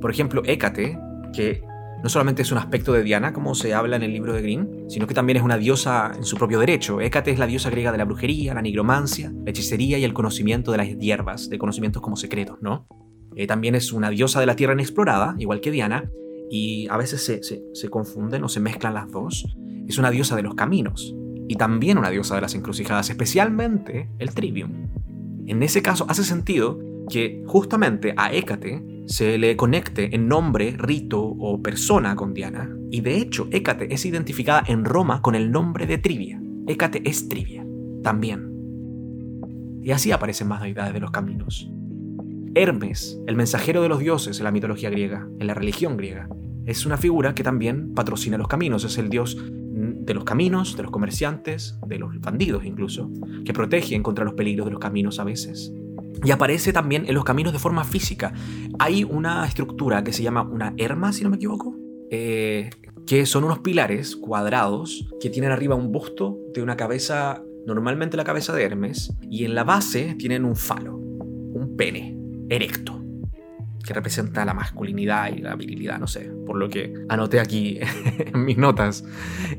Por 0.00 0.10
ejemplo, 0.10 0.42
Hécate, 0.44 0.98
que 1.32 1.62
no 2.02 2.08
solamente 2.08 2.42
es 2.42 2.52
un 2.52 2.58
aspecto 2.58 2.92
de 2.92 3.02
Diana, 3.02 3.32
como 3.32 3.54
se 3.54 3.74
habla 3.74 3.96
en 3.96 4.02
el 4.02 4.12
libro 4.12 4.32
de 4.32 4.42
Green, 4.42 4.84
sino 4.88 5.06
que 5.06 5.14
también 5.14 5.38
es 5.38 5.42
una 5.42 5.56
diosa 5.56 6.12
en 6.14 6.24
su 6.24 6.36
propio 6.36 6.60
derecho. 6.60 7.00
Hécate 7.00 7.30
es 7.30 7.38
la 7.38 7.46
diosa 7.46 7.70
griega 7.70 7.90
de 7.90 7.98
la 7.98 8.04
brujería, 8.04 8.54
la 8.54 8.62
nigromancia, 8.62 9.32
la 9.44 9.50
hechicería 9.50 9.98
y 9.98 10.04
el 10.04 10.12
conocimiento 10.12 10.70
de 10.70 10.78
las 10.78 10.88
hierbas, 10.98 11.48
de 11.48 11.58
conocimientos 11.58 12.02
como 12.02 12.16
secretos, 12.16 12.58
¿no? 12.60 12.86
Eh, 13.34 13.46
también 13.46 13.74
es 13.74 13.92
una 13.92 14.10
diosa 14.10 14.40
de 14.40 14.46
la 14.46 14.56
tierra 14.56 14.74
inexplorada, 14.74 15.34
igual 15.38 15.60
que 15.60 15.70
Diana, 15.70 16.10
y 16.50 16.86
a 16.88 16.96
veces 16.96 17.24
se, 17.24 17.40
se 17.42 17.88
confunden 17.90 18.44
o 18.44 18.48
se 18.48 18.60
mezclan 18.60 18.94
las 18.94 19.10
dos. 19.10 19.56
Es 19.88 19.98
una 19.98 20.10
diosa 20.10 20.36
de 20.36 20.42
los 20.42 20.54
caminos, 20.54 21.14
y 21.48 21.56
también 21.56 21.98
una 21.98 22.10
diosa 22.10 22.34
de 22.34 22.40
las 22.40 22.54
encrucijadas, 22.54 23.10
especialmente 23.10 24.08
el 24.18 24.34
Trivium. 24.34 24.88
En 25.46 25.62
ese 25.62 25.82
caso 25.82 26.06
hace 26.08 26.24
sentido 26.24 26.78
que 27.08 27.42
justamente 27.46 28.14
a 28.16 28.32
Hécate 28.32 28.82
se 29.06 29.38
le 29.38 29.56
conecte 29.56 30.14
en 30.14 30.26
nombre, 30.26 30.74
rito 30.76 31.22
o 31.22 31.62
persona 31.62 32.16
con 32.16 32.34
Diana, 32.34 32.76
y 32.90 33.00
de 33.00 33.18
hecho 33.18 33.48
Hécate 33.52 33.94
es 33.94 34.04
identificada 34.04 34.64
en 34.66 34.84
Roma 34.84 35.22
con 35.22 35.34
el 35.34 35.52
nombre 35.52 35.86
de 35.86 35.98
Trivia. 35.98 36.40
Hécate 36.66 37.08
es 37.08 37.28
Trivia, 37.28 37.64
también. 38.02 38.52
Y 39.82 39.92
así 39.92 40.10
aparecen 40.10 40.48
más 40.48 40.62
deidades 40.62 40.94
de 40.94 41.00
los 41.00 41.12
caminos. 41.12 41.70
Hermes, 42.56 43.20
el 43.26 43.36
mensajero 43.36 43.82
de 43.82 43.88
los 43.88 44.00
dioses 44.00 44.38
en 44.38 44.44
la 44.44 44.50
mitología 44.50 44.90
griega, 44.90 45.28
en 45.38 45.46
la 45.46 45.54
religión 45.54 45.96
griega, 45.96 46.28
es 46.64 46.84
una 46.86 46.96
figura 46.96 47.34
que 47.34 47.44
también 47.44 47.94
patrocina 47.94 48.38
los 48.38 48.48
caminos, 48.48 48.82
es 48.82 48.98
el 48.98 49.08
dios 49.08 49.36
de 50.06 50.14
los 50.14 50.24
caminos, 50.24 50.76
de 50.76 50.84
los 50.84 50.92
comerciantes, 50.92 51.78
de 51.86 51.98
los 51.98 52.18
bandidos 52.20 52.64
incluso, 52.64 53.10
que 53.44 53.52
protegen 53.52 54.02
contra 54.02 54.24
los 54.24 54.34
peligros 54.34 54.66
de 54.66 54.70
los 54.72 54.80
caminos 54.80 55.18
a 55.18 55.24
veces. 55.24 55.72
Y 56.24 56.30
aparece 56.30 56.72
también 56.72 57.04
en 57.06 57.14
los 57.14 57.24
caminos 57.24 57.52
de 57.52 57.58
forma 57.58 57.84
física. 57.84 58.32
Hay 58.78 59.04
una 59.04 59.44
estructura 59.46 60.02
que 60.02 60.12
se 60.12 60.22
llama 60.22 60.42
una 60.42 60.72
herma, 60.78 61.12
si 61.12 61.24
no 61.24 61.30
me 61.30 61.36
equivoco, 61.36 61.76
eh, 62.10 62.70
que 63.06 63.26
son 63.26 63.44
unos 63.44 63.58
pilares 63.58 64.16
cuadrados 64.16 65.12
que 65.20 65.28
tienen 65.28 65.50
arriba 65.50 65.74
un 65.74 65.92
busto 65.92 66.38
de 66.54 66.62
una 66.62 66.76
cabeza, 66.76 67.42
normalmente 67.66 68.16
la 68.16 68.24
cabeza 68.24 68.54
de 68.54 68.64
Hermes, 68.64 69.12
y 69.30 69.44
en 69.44 69.54
la 69.54 69.64
base 69.64 70.14
tienen 70.18 70.44
un 70.44 70.56
falo, 70.56 70.96
un 70.96 71.74
pene 71.76 72.16
erecto 72.48 73.05
que 73.86 73.94
representa 73.94 74.44
la 74.44 74.52
masculinidad 74.52 75.32
y 75.32 75.38
la 75.38 75.54
virilidad, 75.54 75.98
no 75.98 76.06
sé, 76.06 76.30
por 76.44 76.56
lo 76.56 76.68
que 76.68 76.92
anoté 77.08 77.40
aquí 77.40 77.78
en 78.18 78.44
mis 78.44 78.58
notas. 78.58 79.04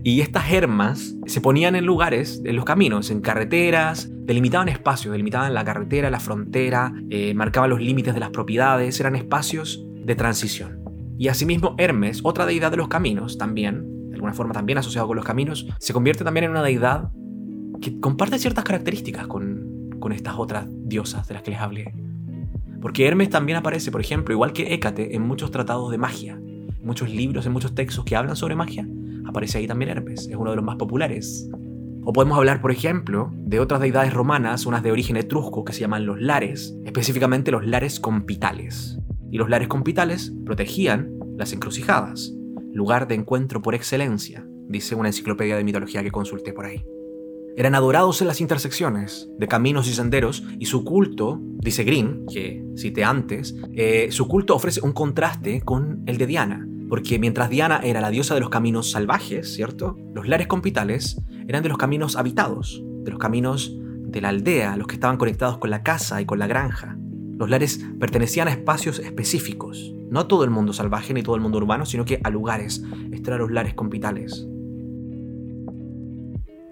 Y 0.03 0.21
estas 0.21 0.51
hermas 0.51 1.15
se 1.25 1.41
ponían 1.41 1.75
en 1.75 1.85
lugares, 1.85 2.41
en 2.43 2.55
los 2.55 2.65
caminos, 2.65 3.09
en 3.09 3.21
carreteras, 3.21 4.09
delimitaban 4.11 4.69
espacios, 4.69 5.13
delimitaban 5.13 5.53
la 5.53 5.63
carretera, 5.63 6.11
la 6.11 6.19
frontera, 6.19 6.93
eh, 7.09 7.33
marcaban 7.33 7.69
los 7.69 7.81
límites 7.81 8.13
de 8.13 8.19
las 8.19 8.29
propiedades, 8.29 8.99
eran 8.99 9.15
espacios 9.15 9.83
de 10.05 10.15
transición. 10.15 10.83
Y 11.17 11.29
asimismo 11.29 11.75
Hermes, 11.77 12.21
otra 12.23 12.45
deidad 12.45 12.69
de 12.69 12.77
los 12.77 12.89
caminos 12.89 13.37
también, 13.37 14.09
de 14.09 14.15
alguna 14.15 14.33
forma 14.33 14.53
también 14.53 14.77
asociado 14.77 15.07
con 15.07 15.15
los 15.15 15.25
caminos, 15.25 15.67
se 15.79 15.93
convierte 15.93 16.23
también 16.23 16.43
en 16.43 16.51
una 16.51 16.61
deidad 16.61 17.09
que 17.81 17.99
comparte 17.99 18.37
ciertas 18.37 18.63
características 18.63 19.27
con, 19.27 19.89
con 19.99 20.11
estas 20.11 20.35
otras 20.37 20.67
diosas 20.69 21.27
de 21.27 21.33
las 21.33 21.43
que 21.43 21.51
les 21.51 21.59
hablé. 21.59 22.06
Porque 22.87 23.05
Hermes 23.05 23.29
también 23.29 23.57
aparece, 23.57 23.91
por 23.91 23.99
ejemplo, 23.99 24.33
igual 24.33 24.53
que 24.53 24.73
Hécate, 24.73 25.13
en 25.13 25.21
muchos 25.21 25.51
tratados 25.51 25.91
de 25.91 25.97
magia, 25.97 26.39
muchos 26.81 27.09
libros, 27.09 27.45
en 27.45 27.51
muchos 27.51 27.75
textos 27.75 28.05
que 28.05 28.15
hablan 28.15 28.37
sobre 28.37 28.55
magia. 28.55 28.87
Aparece 29.25 29.57
ahí 29.57 29.67
también 29.67 29.91
Hermes, 29.91 30.29
es 30.29 30.37
uno 30.37 30.51
de 30.51 30.55
los 30.55 30.63
más 30.63 30.77
populares. 30.77 31.49
O 32.05 32.13
podemos 32.13 32.37
hablar, 32.37 32.61
por 32.61 32.71
ejemplo, 32.71 33.29
de 33.33 33.59
otras 33.59 33.81
deidades 33.81 34.13
romanas, 34.13 34.65
unas 34.65 34.83
de 34.83 34.93
origen 34.93 35.17
etrusco 35.17 35.65
que 35.65 35.73
se 35.73 35.81
llaman 35.81 36.05
los 36.05 36.21
lares, 36.21 36.77
específicamente 36.85 37.51
los 37.51 37.65
lares 37.65 37.99
compitales. 37.99 38.97
Y 39.33 39.37
los 39.37 39.49
lares 39.49 39.67
compitales 39.67 40.33
protegían 40.45 41.11
las 41.35 41.51
encrucijadas, 41.51 42.31
lugar 42.71 43.09
de 43.09 43.15
encuentro 43.15 43.61
por 43.61 43.75
excelencia, 43.75 44.47
dice 44.69 44.95
una 44.95 45.09
enciclopedia 45.09 45.57
de 45.57 45.65
mitología 45.65 46.03
que 46.03 46.11
consulté 46.11 46.53
por 46.53 46.67
ahí 46.67 46.85
eran 47.57 47.73
adorados 47.73 48.21
en 48.21 48.27
las 48.27 48.39
intersecciones 48.39 49.27
de 49.39 49.47
caminos 49.47 49.87
y 49.87 49.93
senderos, 49.93 50.43
y 50.59 50.67
su 50.67 50.85
culto, 50.85 51.41
dice 51.41 51.83
Green, 51.83 52.27
que 52.31 52.63
cité 52.77 53.03
antes, 53.03 53.55
eh, 53.73 54.09
su 54.11 54.27
culto 54.27 54.53
ofrece 54.55 54.79
un 54.81 54.93
contraste 54.93 55.61
con 55.61 56.03
el 56.05 56.19
de 56.19 56.27
Diana, 56.27 56.67
porque 56.87 57.17
mientras 57.17 57.49
Diana 57.49 57.81
era 57.83 57.99
la 57.99 58.11
diosa 58.11 58.35
de 58.35 58.41
los 58.41 58.51
caminos 58.51 58.91
salvajes, 58.91 59.55
¿cierto? 59.55 59.97
Los 60.13 60.27
lares 60.27 60.45
compitales 60.45 61.19
eran 61.47 61.63
de 61.63 61.69
los 61.69 61.79
caminos 61.79 62.15
habitados, 62.15 62.83
de 63.03 63.09
los 63.09 63.19
caminos 63.19 63.75
de 63.75 64.21
la 64.21 64.29
aldea, 64.29 64.77
los 64.77 64.85
que 64.85 64.93
estaban 64.93 65.17
conectados 65.17 65.57
con 65.57 65.71
la 65.71 65.81
casa 65.81 66.21
y 66.21 66.25
con 66.25 66.37
la 66.37 66.45
granja. 66.45 66.95
Los 67.39 67.49
lares 67.49 67.83
pertenecían 67.99 68.47
a 68.49 68.51
espacios 68.51 68.99
específicos, 68.99 69.95
no 70.11 70.19
a 70.19 70.27
todo 70.27 70.43
el 70.43 70.51
mundo 70.51 70.73
salvaje 70.73 71.11
ni 71.11 71.23
todo 71.23 71.35
el 71.35 71.41
mundo 71.41 71.57
urbano, 71.57 71.87
sino 71.87 72.05
que 72.05 72.21
a 72.23 72.29
lugares. 72.29 72.83
Estos 73.11 73.29
eran 73.29 73.39
los 73.39 73.51
lares 73.51 73.73
compitales. 73.73 74.47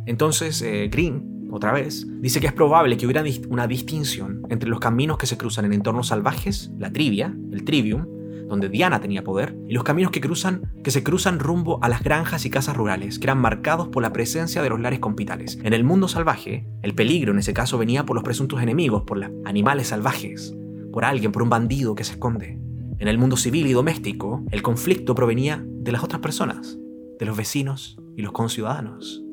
Entonces, 0.05 0.61
eh, 0.61 0.89
Green, 0.91 1.49
otra 1.51 1.71
vez, 1.71 2.05
dice 2.21 2.39
que 2.39 2.47
es 2.47 2.53
probable 2.53 2.97
que 2.97 3.05
hubiera 3.05 3.23
una 3.49 3.67
distinción 3.67 4.41
entre 4.49 4.69
los 4.69 4.79
caminos 4.79 5.17
que 5.17 5.27
se 5.27 5.37
cruzan 5.37 5.65
en 5.65 5.73
entornos 5.73 6.07
salvajes, 6.07 6.71
la 6.77 6.91
trivia, 6.91 7.35
el 7.51 7.63
trivium, 7.63 8.05
donde 8.47 8.69
Diana 8.69 8.99
tenía 8.99 9.23
poder, 9.23 9.57
y 9.67 9.73
los 9.73 9.83
caminos 9.83 10.11
que, 10.11 10.21
cruzan, 10.21 10.71
que 10.83 10.91
se 10.91 11.03
cruzan 11.03 11.39
rumbo 11.39 11.79
a 11.81 11.89
las 11.89 12.03
granjas 12.03 12.45
y 12.45 12.49
casas 12.49 12.77
rurales, 12.77 13.19
que 13.19 13.25
eran 13.25 13.39
marcados 13.39 13.87
por 13.87 14.03
la 14.03 14.13
presencia 14.13 14.61
de 14.61 14.69
los 14.69 14.79
lares 14.79 14.99
compitales. 14.99 15.57
En 15.63 15.73
el 15.73 15.83
mundo 15.83 16.07
salvaje, 16.07 16.67
el 16.83 16.93
peligro 16.93 17.31
en 17.31 17.39
ese 17.39 17.53
caso 17.53 17.77
venía 17.77 18.05
por 18.05 18.15
los 18.15 18.23
presuntos 18.23 18.61
enemigos, 18.61 19.03
por 19.03 19.17
los 19.17 19.31
animales 19.45 19.87
salvajes, 19.87 20.55
por 20.91 21.05
alguien, 21.05 21.31
por 21.31 21.41
un 21.41 21.49
bandido 21.49 21.95
que 21.95 22.03
se 22.03 22.13
esconde. 22.13 22.59
en 22.97 23.09
el 23.09 23.17
mundo 23.17 23.35
civil 23.35 23.67
y 23.67 23.73
doméstico, 23.73 24.45
el 24.51 24.61
conflicto 24.61 25.15
provenía 25.15 25.61
de 25.65 25.91
las 25.91 26.03
otras 26.03 26.21
personas, 26.21 26.77
de 27.19 27.25
los 27.25 27.35
vecinos 27.35 27.97
y 28.15 28.21
los 28.21 28.31
conciudadanos. 28.31 29.24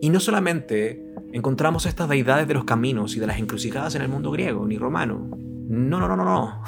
Y 0.00 0.10
no 0.10 0.20
solamente 0.20 1.04
encontramos 1.32 1.86
estas 1.86 2.08
deidades 2.08 2.48
de 2.48 2.54
los 2.54 2.64
caminos 2.64 3.16
y 3.16 3.20
de 3.20 3.26
las 3.26 3.38
encrucijadas 3.38 3.94
en 3.94 4.02
el 4.02 4.08
mundo 4.08 4.30
griego 4.30 4.66
ni 4.66 4.78
romano. 4.78 5.28
No, 5.68 6.00
no, 6.00 6.08
no, 6.08 6.16
no, 6.16 6.24
no. 6.24 6.62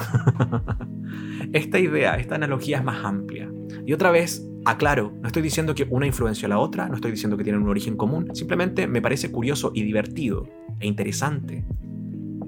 esta 1.52 1.78
idea, 1.78 2.16
esta 2.16 2.36
analogía 2.36 2.78
es 2.78 2.84
más 2.84 3.04
amplia. 3.04 3.50
Y 3.86 3.92
otra 3.92 4.10
vez, 4.10 4.46
aclaro, 4.64 5.12
no 5.20 5.26
estoy 5.26 5.42
diciendo 5.42 5.74
que 5.74 5.86
una 5.90 6.06
influenció 6.06 6.46
a 6.46 6.50
la 6.50 6.58
otra, 6.58 6.88
no 6.88 6.94
estoy 6.94 7.10
diciendo 7.10 7.36
que 7.36 7.44
tienen 7.44 7.62
un 7.62 7.68
origen 7.68 7.96
común, 7.96 8.28
simplemente 8.34 8.86
me 8.86 9.02
parece 9.02 9.32
curioso 9.32 9.72
y 9.74 9.82
divertido 9.82 10.46
e 10.78 10.86
interesante 10.86 11.64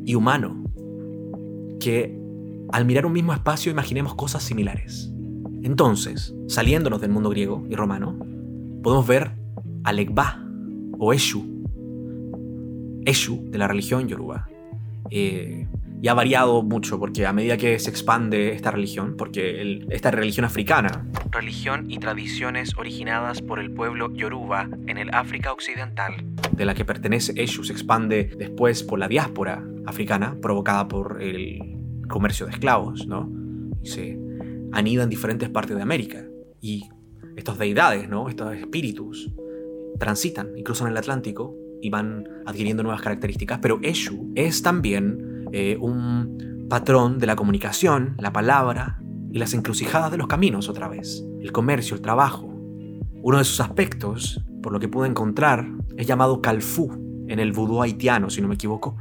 y 0.04 0.14
humano 0.14 0.64
que 1.80 2.16
al 2.72 2.84
mirar 2.84 3.06
un 3.06 3.12
mismo 3.12 3.32
espacio 3.32 3.72
imaginemos 3.72 4.14
cosas 4.14 4.42
similares. 4.42 5.12
Entonces, 5.62 6.34
saliéndonos 6.46 7.00
del 7.00 7.10
mundo 7.10 7.30
griego 7.30 7.64
y 7.68 7.74
romano, 7.74 8.18
podemos 8.82 9.06
ver 9.06 9.32
a 9.82 9.92
Legba 9.92 10.43
o 10.98 11.12
Eshu, 11.12 11.64
Eshu 13.04 13.50
de 13.50 13.58
la 13.58 13.68
religión 13.68 14.08
yoruba. 14.08 14.48
Eh, 15.10 15.66
y 16.04 16.08
ha 16.08 16.14
variado 16.14 16.62
mucho 16.62 16.98
porque 16.98 17.24
a 17.24 17.32
medida 17.32 17.56
que 17.56 17.78
se 17.78 17.88
expande 17.88 18.52
esta 18.52 18.70
religión, 18.70 19.14
porque 19.16 19.86
esta 19.88 20.10
religión 20.10 20.44
africana, 20.44 21.06
religión 21.30 21.90
y 21.90 21.98
tradiciones 21.98 22.76
originadas 22.76 23.40
por 23.40 23.58
el 23.58 23.70
pueblo 23.70 24.12
yoruba 24.12 24.68
en 24.86 24.98
el 24.98 25.14
África 25.14 25.50
Occidental, 25.50 26.12
de 26.52 26.64
la 26.66 26.74
que 26.74 26.84
pertenece 26.84 27.32
Eshu, 27.42 27.64
se 27.64 27.72
expande 27.72 28.30
después 28.36 28.82
por 28.82 28.98
la 28.98 29.08
diáspora 29.08 29.64
africana 29.86 30.36
provocada 30.42 30.88
por 30.88 31.22
el 31.22 31.78
comercio 32.08 32.44
de 32.44 32.52
esclavos, 32.52 33.06
¿no? 33.06 33.30
Y 33.82 33.88
se 33.88 34.18
anida 34.72 35.04
en 35.04 35.08
diferentes 35.08 35.48
partes 35.48 35.74
de 35.74 35.82
América. 35.82 36.22
Y 36.60 36.84
estas 37.36 37.58
deidades, 37.58 38.10
¿no? 38.10 38.28
Estos 38.28 38.54
espíritus 38.54 39.30
transitan 39.98 40.56
y 40.56 40.62
cruzan 40.62 40.88
el 40.88 40.96
Atlántico 40.96 41.54
y 41.80 41.90
van 41.90 42.24
adquiriendo 42.46 42.82
nuevas 42.82 43.02
características, 43.02 43.58
pero 43.60 43.78
Eshu 43.82 44.32
es 44.34 44.62
también 44.62 45.46
eh, 45.52 45.76
un 45.80 46.66
patrón 46.68 47.18
de 47.18 47.26
la 47.26 47.36
comunicación, 47.36 48.14
la 48.18 48.32
palabra 48.32 49.00
y 49.30 49.38
las 49.38 49.52
encrucijadas 49.54 50.10
de 50.10 50.16
los 50.16 50.26
caminos 50.26 50.68
otra 50.68 50.88
vez, 50.88 51.24
el 51.40 51.52
comercio, 51.52 51.94
el 51.94 52.02
trabajo. 52.02 52.46
Uno 53.22 53.38
de 53.38 53.44
sus 53.44 53.60
aspectos, 53.60 54.42
por 54.62 54.72
lo 54.72 54.80
que 54.80 54.88
pude 54.88 55.08
encontrar, 55.08 55.66
es 55.96 56.06
llamado 56.06 56.40
Calfú 56.40 56.90
en 57.28 57.38
el 57.38 57.52
vudú 57.52 57.82
haitiano, 57.82 58.30
si 58.30 58.40
no 58.40 58.48
me 58.48 58.54
equivoco. 58.54 58.96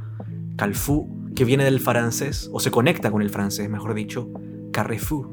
Calfú, 0.56 1.30
que 1.34 1.44
viene 1.44 1.64
del 1.64 1.80
francés, 1.80 2.48
o 2.52 2.60
se 2.60 2.70
conecta 2.70 3.10
con 3.10 3.22
el 3.22 3.30
francés, 3.30 3.68
mejor 3.68 3.94
dicho, 3.94 4.30
Carrefour. 4.72 5.30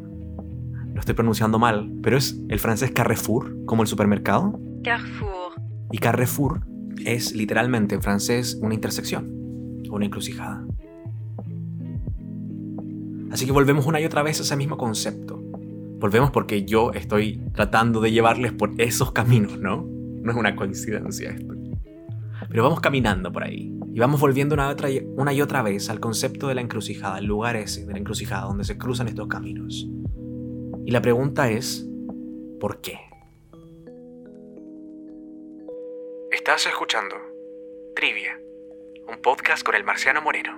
Lo 0.94 1.00
estoy 1.00 1.16
pronunciando 1.16 1.58
mal, 1.58 1.92
pero 2.02 2.18
es 2.18 2.40
el 2.50 2.60
francés 2.60 2.92
Carrefour, 2.92 3.66
como 3.66 3.82
el 3.82 3.88
supermercado. 3.88 4.60
Carrefour. 4.84 5.54
Y 5.92 5.98
Carrefour 6.00 6.62
es 7.06 7.36
literalmente 7.36 7.94
en 7.94 8.02
francés 8.02 8.58
una 8.62 8.74
intersección, 8.74 9.84
una 9.92 10.06
encrucijada. 10.06 10.66
Así 13.32 13.46
que 13.46 13.52
volvemos 13.52 13.86
una 13.86 14.02
y 14.02 14.06
otra 14.06 14.24
vez 14.24 14.40
a 14.40 14.44
ese 14.44 14.56
mismo 14.56 14.78
concepto. 14.78 15.40
Volvemos 16.00 16.32
porque 16.32 16.66
yo 16.66 16.92
estoy 16.94 17.40
tratando 17.54 18.02
de 18.02 18.12
llevarles 18.12 18.54
por 18.54 18.74
esos 18.80 19.12
caminos, 19.12 19.60
¿no? 19.60 19.86
No 19.86 20.32
es 20.32 20.38
una 20.38 20.56
coincidencia 20.56 21.30
esto. 21.30 21.54
Pero 22.50 22.64
vamos 22.64 22.80
caminando 22.80 23.32
por 23.32 23.44
ahí. 23.44 23.72
Y 23.94 24.00
vamos 24.00 24.20
volviendo 24.20 24.56
una, 24.56 24.70
otra, 24.70 24.90
una 25.16 25.32
y 25.32 25.42
otra 25.42 25.62
vez 25.62 25.92
al 25.92 26.00
concepto 26.00 26.48
de 26.48 26.56
la 26.56 26.62
encrucijada, 26.62 27.20
el 27.20 27.26
lugar 27.26 27.56
ese 27.56 27.86
de 27.86 27.94
la 27.94 28.00
encrucijada 28.00 28.46
donde 28.46 28.64
se 28.64 28.80
cruzan 28.80 29.08
estos 29.08 29.28
caminos. 29.28 29.88
Y 30.86 30.92
la 30.92 31.04
pregunta 31.04 31.52
es, 31.52 31.88
¿por 32.60 32.82
qué? 32.82 33.11
Estás 36.44 36.66
escuchando 36.66 37.16
Trivia, 37.96 38.36
un 39.08 39.22
podcast 39.22 39.64
con 39.64 39.76
el 39.76 39.84
Marciano 39.84 40.24
Moreno. 40.24 40.58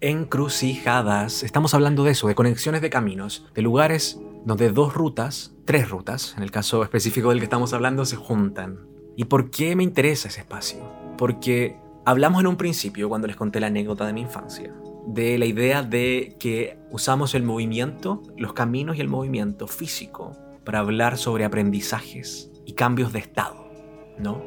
Encrucijadas. 0.00 1.42
Estamos 1.42 1.74
hablando 1.74 2.02
de 2.02 2.12
eso, 2.12 2.28
de 2.28 2.34
conexiones 2.34 2.80
de 2.80 2.88
caminos, 2.88 3.46
de 3.54 3.60
lugares 3.60 4.18
donde 4.46 4.70
dos 4.70 4.94
rutas, 4.94 5.54
tres 5.66 5.90
rutas, 5.90 6.32
en 6.38 6.44
el 6.44 6.50
caso 6.50 6.82
específico 6.82 7.28
del 7.28 7.40
que 7.40 7.44
estamos 7.44 7.74
hablando, 7.74 8.06
se 8.06 8.16
juntan. 8.16 8.88
¿Y 9.14 9.26
por 9.26 9.50
qué 9.50 9.76
me 9.76 9.84
interesa 9.84 10.28
ese 10.28 10.40
espacio? 10.40 10.78
Porque 11.18 11.76
hablamos 12.06 12.40
en 12.40 12.46
un 12.46 12.56
principio, 12.56 13.10
cuando 13.10 13.26
les 13.26 13.36
conté 13.36 13.60
la 13.60 13.66
anécdota 13.66 14.06
de 14.06 14.14
mi 14.14 14.22
infancia, 14.22 14.72
de 15.06 15.36
la 15.36 15.44
idea 15.44 15.82
de 15.82 16.36
que 16.40 16.78
usamos 16.90 17.34
el 17.34 17.42
movimiento, 17.42 18.22
los 18.38 18.54
caminos 18.54 18.96
y 18.96 19.02
el 19.02 19.08
movimiento 19.08 19.66
físico 19.66 20.38
para 20.70 20.78
hablar 20.78 21.18
sobre 21.18 21.44
aprendizajes 21.44 22.48
y 22.64 22.74
cambios 22.74 23.12
de 23.12 23.18
estado, 23.18 23.72
¿no? 24.20 24.40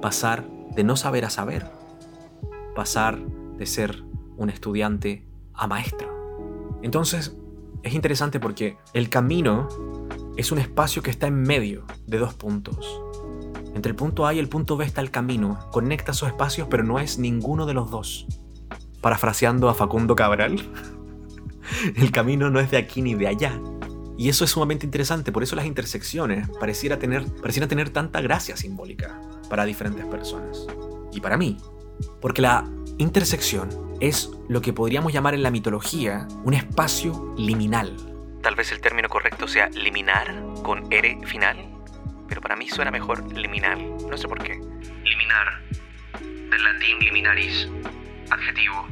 Pasar 0.00 0.48
de 0.74 0.82
no 0.82 0.96
saber 0.96 1.26
a 1.26 1.28
saber, 1.28 1.70
pasar 2.74 3.18
de 3.58 3.66
ser 3.66 4.02
un 4.38 4.48
estudiante 4.48 5.28
a 5.52 5.66
maestro. 5.66 6.08
Entonces, 6.80 7.36
es 7.82 7.92
interesante 7.92 8.40
porque 8.40 8.78
el 8.94 9.10
camino 9.10 9.68
es 10.38 10.52
un 10.52 10.58
espacio 10.58 11.02
que 11.02 11.10
está 11.10 11.26
en 11.26 11.42
medio 11.42 11.84
de 12.06 12.16
dos 12.16 12.32
puntos. 12.32 13.02
Entre 13.74 13.90
el 13.90 13.94
punto 13.94 14.24
A 14.24 14.32
y 14.32 14.38
el 14.38 14.48
punto 14.48 14.78
B 14.78 14.86
está 14.86 15.02
el 15.02 15.10
camino, 15.10 15.58
conecta 15.70 16.12
esos 16.12 16.30
espacios 16.30 16.68
pero 16.70 16.82
no 16.82 16.98
es 16.98 17.18
ninguno 17.18 17.66
de 17.66 17.74
los 17.74 17.90
dos. 17.90 18.26
Parafraseando 19.02 19.68
a 19.68 19.74
Facundo 19.74 20.16
Cabral, 20.16 20.62
el 21.94 22.10
camino 22.10 22.48
no 22.48 22.58
es 22.58 22.70
de 22.70 22.78
aquí 22.78 23.02
ni 23.02 23.14
de 23.14 23.28
allá. 23.28 23.60
Y 24.22 24.28
eso 24.28 24.44
es 24.44 24.52
sumamente 24.52 24.86
interesante, 24.86 25.32
por 25.32 25.42
eso 25.42 25.56
las 25.56 25.66
intersecciones 25.66 26.48
pareciera 26.60 26.96
tener, 26.96 27.24
parecieran 27.40 27.68
tener 27.68 27.90
tanta 27.90 28.20
gracia 28.20 28.56
simbólica 28.56 29.20
para 29.50 29.64
diferentes 29.64 30.06
personas. 30.06 30.64
Y 31.12 31.20
para 31.20 31.36
mí, 31.36 31.56
porque 32.20 32.40
la 32.40 32.64
intersección 32.98 33.68
es 33.98 34.30
lo 34.48 34.62
que 34.62 34.72
podríamos 34.72 35.12
llamar 35.12 35.34
en 35.34 35.42
la 35.42 35.50
mitología 35.50 36.28
un 36.44 36.54
espacio 36.54 37.34
liminal. 37.36 37.96
Tal 38.44 38.54
vez 38.54 38.70
el 38.70 38.80
término 38.80 39.08
correcto 39.08 39.48
sea 39.48 39.68
liminar 39.70 40.32
con 40.62 40.86
R 40.92 41.18
final, 41.26 41.56
pero 42.28 42.40
para 42.40 42.54
mí 42.54 42.68
suena 42.68 42.92
mejor 42.92 43.28
liminal, 43.36 43.84
no 44.08 44.16
sé 44.16 44.28
por 44.28 44.40
qué. 44.40 44.54
Liminar, 45.02 45.62
del 46.20 46.62
latín 46.62 47.00
liminaris, 47.00 47.68
adjetivo, 48.30 48.86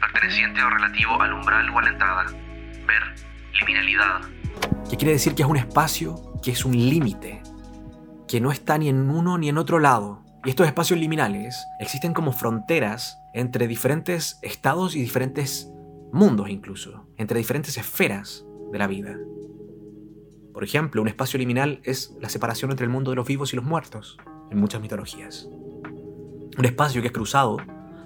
perteneciente 0.00 0.62
o 0.62 0.70
relativo 0.70 1.20
al 1.20 1.34
umbral 1.34 1.68
o 1.68 1.78
a 1.78 1.82
la 1.82 1.90
entrada. 1.90 2.26
Ver, 2.86 3.14
liminalidad. 3.58 4.39
Que 4.88 4.96
quiere 4.96 5.12
decir 5.12 5.34
que 5.34 5.42
es 5.42 5.48
un 5.48 5.56
espacio 5.56 6.32
que 6.42 6.50
es 6.50 6.64
un 6.64 6.72
límite, 6.72 7.42
que 8.26 8.40
no 8.40 8.50
está 8.50 8.78
ni 8.78 8.88
en 8.88 9.10
uno 9.10 9.38
ni 9.38 9.48
en 9.48 9.58
otro 9.58 9.78
lado, 9.78 10.22
y 10.44 10.50
estos 10.50 10.66
espacios 10.66 10.98
liminales 10.98 11.66
existen 11.78 12.14
como 12.14 12.32
fronteras 12.32 13.18
entre 13.34 13.68
diferentes 13.68 14.38
estados 14.42 14.96
y 14.96 15.00
diferentes 15.00 15.70
mundos 16.12 16.48
incluso, 16.48 17.06
entre 17.18 17.38
diferentes 17.38 17.76
esferas 17.76 18.44
de 18.72 18.78
la 18.78 18.86
vida. 18.86 19.18
Por 20.52 20.64
ejemplo, 20.64 21.02
un 21.02 21.08
espacio 21.08 21.38
liminal 21.38 21.80
es 21.84 22.16
la 22.20 22.28
separación 22.28 22.70
entre 22.70 22.84
el 22.84 22.90
mundo 22.90 23.10
de 23.10 23.16
los 23.16 23.26
vivos 23.26 23.52
y 23.52 23.56
los 23.56 23.64
muertos, 23.64 24.16
en 24.50 24.58
muchas 24.58 24.80
mitologías. 24.80 25.48
Un 26.58 26.64
espacio 26.64 27.00
que 27.00 27.08
es 27.08 27.12
cruzado 27.12 27.58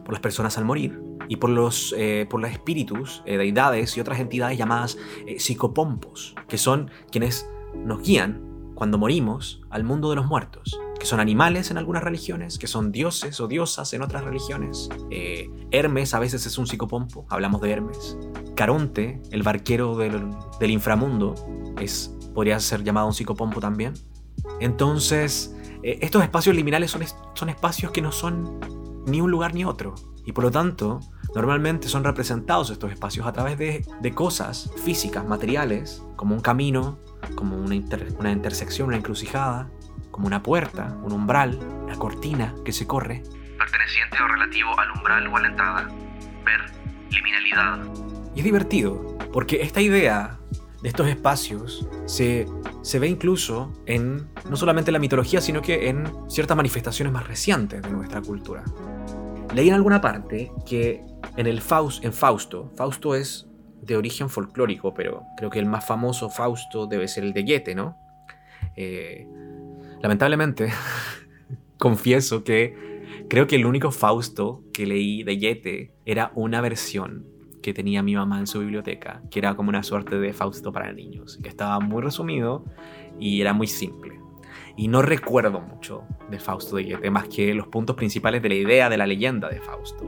por 0.05 0.13
las 0.13 0.21
personas 0.21 0.59
al 0.59 0.65
morir 0.65 1.01
y 1.29 1.37
por 1.37 1.51
los, 1.51 1.95
eh, 1.97 2.27
por 2.29 2.41
los 2.41 2.51
espíritus, 2.51 3.23
eh, 3.27 3.37
deidades 3.37 3.97
y 3.97 4.01
otras 4.01 4.21
entidades 4.21 4.59
llamadas 4.59 4.99
eh, 5.27 5.39
psicopompos, 5.39 6.35
que 6.49 6.59
son 6.59 6.91
quienes 7.11 7.49
nos 7.75 8.03
guían 8.03 8.43
cuando 8.75 8.99
morimos 8.99 9.63
al 9.71 9.85
mundo 9.85 10.11
de 10.11 10.17
los 10.17 10.27
muertos 10.27 10.79
que 10.99 11.07
son 11.07 11.21
animales 11.21 11.71
en 11.71 11.77
algunas 11.77 12.03
religiones, 12.03 12.57
que 12.57 12.67
son 12.67 12.91
dioses 12.91 13.39
o 13.41 13.49
diosas 13.49 13.93
en 13.93 14.03
otras 14.03 14.25
religiones. 14.25 14.89
Hermes 15.71 16.15
a 16.15 16.19
veces 16.21 16.47
es 16.47 16.57
un 16.57 16.67
psicopompo, 16.67 17.27
hablamos 17.29 17.61
de 17.61 17.73
Hermes. 17.73 18.17
Caronte, 18.55 19.21
el 19.31 19.43
barquero 19.43 19.97
del, 19.97 20.71
inframundo, 20.71 21.35
es, 21.79 22.17
podría 22.33 22.59
ser 22.61 22.85
llamado 22.85 23.09
un 23.09 23.13
psicopompo 23.13 23.61
también. 23.61 23.93
Entonces, 24.61 25.55
estos 25.83 26.23
espacios 26.23 26.57
liminales 26.57 26.93
son, 26.93 27.03
son 27.35 27.49
espacios 27.51 27.91
que 27.91 28.01
no 28.01 28.13
son 28.13 28.61
ni 29.07 29.21
un 29.21 29.31
lugar 29.31 29.53
ni 29.53 29.65
otro. 29.65 29.95
Y 30.25 30.33
por 30.33 30.45
lo 30.45 30.51
tanto, 30.51 31.01
normalmente 31.35 31.89
son 31.89 32.05
representados 32.05 32.71
estos 32.71 32.93
espacios 32.93 33.27
a 33.27 33.33
través 33.33 33.59
de, 33.59 33.85
de 34.01 34.15
cosas 34.15 34.71
físicas, 34.85 35.27
materiales, 35.27 36.03
como 36.17 36.35
un 36.35 36.41
camino, 36.41 36.99
como 37.35 37.57
una, 37.57 37.77
una 38.19 38.31
intersección, 38.31 38.89
una 38.89 38.97
encrucijada, 38.97 39.71
como 40.11 40.27
una 40.27 40.43
puerta, 40.43 40.97
un 41.03 41.13
umbral, 41.13 41.59
una 41.83 41.97
cortina 41.97 42.55
que 42.65 42.73
se 42.73 42.87
corre. 42.87 43.23
Perteneciente 43.59 44.17
o 44.23 44.29
relativo 44.29 44.79
al 44.79 44.91
umbral 44.93 45.27
o 45.27 45.37
a 45.37 45.41
la 45.41 45.49
entrada. 45.49 45.89
Ver, 46.45 46.61
liminalidad. 47.11 47.79
Y 48.35 48.39
es 48.39 48.45
divertido, 48.45 49.19
porque 49.33 49.63
esta 49.63 49.81
idea 49.81 50.39
de 50.83 50.89
estos 50.89 51.09
espacios 51.09 51.89
se, 52.07 52.47
se 52.83 52.99
ve 52.99 53.09
incluso 53.09 53.73
en 53.87 54.29
no 54.49 54.57
solamente 54.57 54.93
la 54.93 54.99
mitología, 54.99 55.41
sino 55.41 55.63
que 55.63 55.89
en 55.89 56.05
ciertas 56.29 56.57
manifestaciones 56.57 57.13
más 57.13 57.27
recientes 57.27 57.83
de 57.83 57.91
nuestra 57.91 58.21
cultura. 58.21 58.63
Leí 59.55 59.69
en 59.69 59.75
alguna 59.75 60.01
parte 60.01 60.51
que 60.67 61.03
en, 61.37 61.47
el 61.47 61.61
Faust, 61.61 62.05
en 62.05 62.13
Fausto, 62.13 62.71
Fausto 62.77 63.15
es 63.15 63.47
de 63.83 63.97
origen 63.97 64.29
folclórico, 64.29 64.95
pero 64.95 65.23
creo 65.37 65.51
que 65.51 65.59
el 65.59 65.67
más 65.67 65.87
famoso 65.87 66.31
Fausto 66.31 66.87
debe 66.87 67.07
ser 67.09 67.25
el 67.25 67.33
de 67.33 67.43
Goethe, 67.43 67.75
¿no? 67.75 67.97
Eh, 68.77 69.27
lamentablemente, 70.03 70.73
confieso 71.79 72.45
que 72.45 73.27
creo 73.29 73.47
que 73.47 73.57
el 73.57 73.67
único 73.67 73.91
Fausto 73.91 74.63
que 74.73 74.87
leí 74.87 75.23
de 75.23 75.37
Goethe 75.37 75.95
era 76.05 76.33
una 76.35 76.61
versión 76.61 77.27
que 77.63 77.73
tenía 77.73 78.03
mi 78.03 78.15
mamá 78.15 78.41
en 78.41 78.47
su 78.47 78.61
biblioteca, 78.61 79.23
que 79.31 79.39
era 79.39 79.55
como 79.55 79.71
una 79.71 79.83
suerte 79.83 80.19
de 80.19 80.33
Fausto 80.33 80.73
para 80.73 80.93
niños, 80.93 81.39
que 81.43 81.49
estaba 81.49 81.81
muy 81.81 82.03
resumido 82.03 82.65
y 83.19 83.41
era 83.41 83.53
muy 83.53 83.67
simple. 83.67 84.24
Y 84.77 84.89
no 84.89 85.03
recuerdo 85.03 85.61
mucho 85.61 86.05
de 86.29 86.39
Fausto 86.41 86.77
de 86.77 86.85
Goethe, 86.85 87.11
más 87.11 87.29
que 87.29 87.55
los 87.55 87.69
puntos 87.69 87.95
principales 87.97 88.43
de 88.43 88.49
la 88.49 88.55
idea 88.55 88.89
de 88.89 88.97
la 88.97 89.07
leyenda 89.07 89.49
de 89.49 89.61
Fausto. 89.61 90.05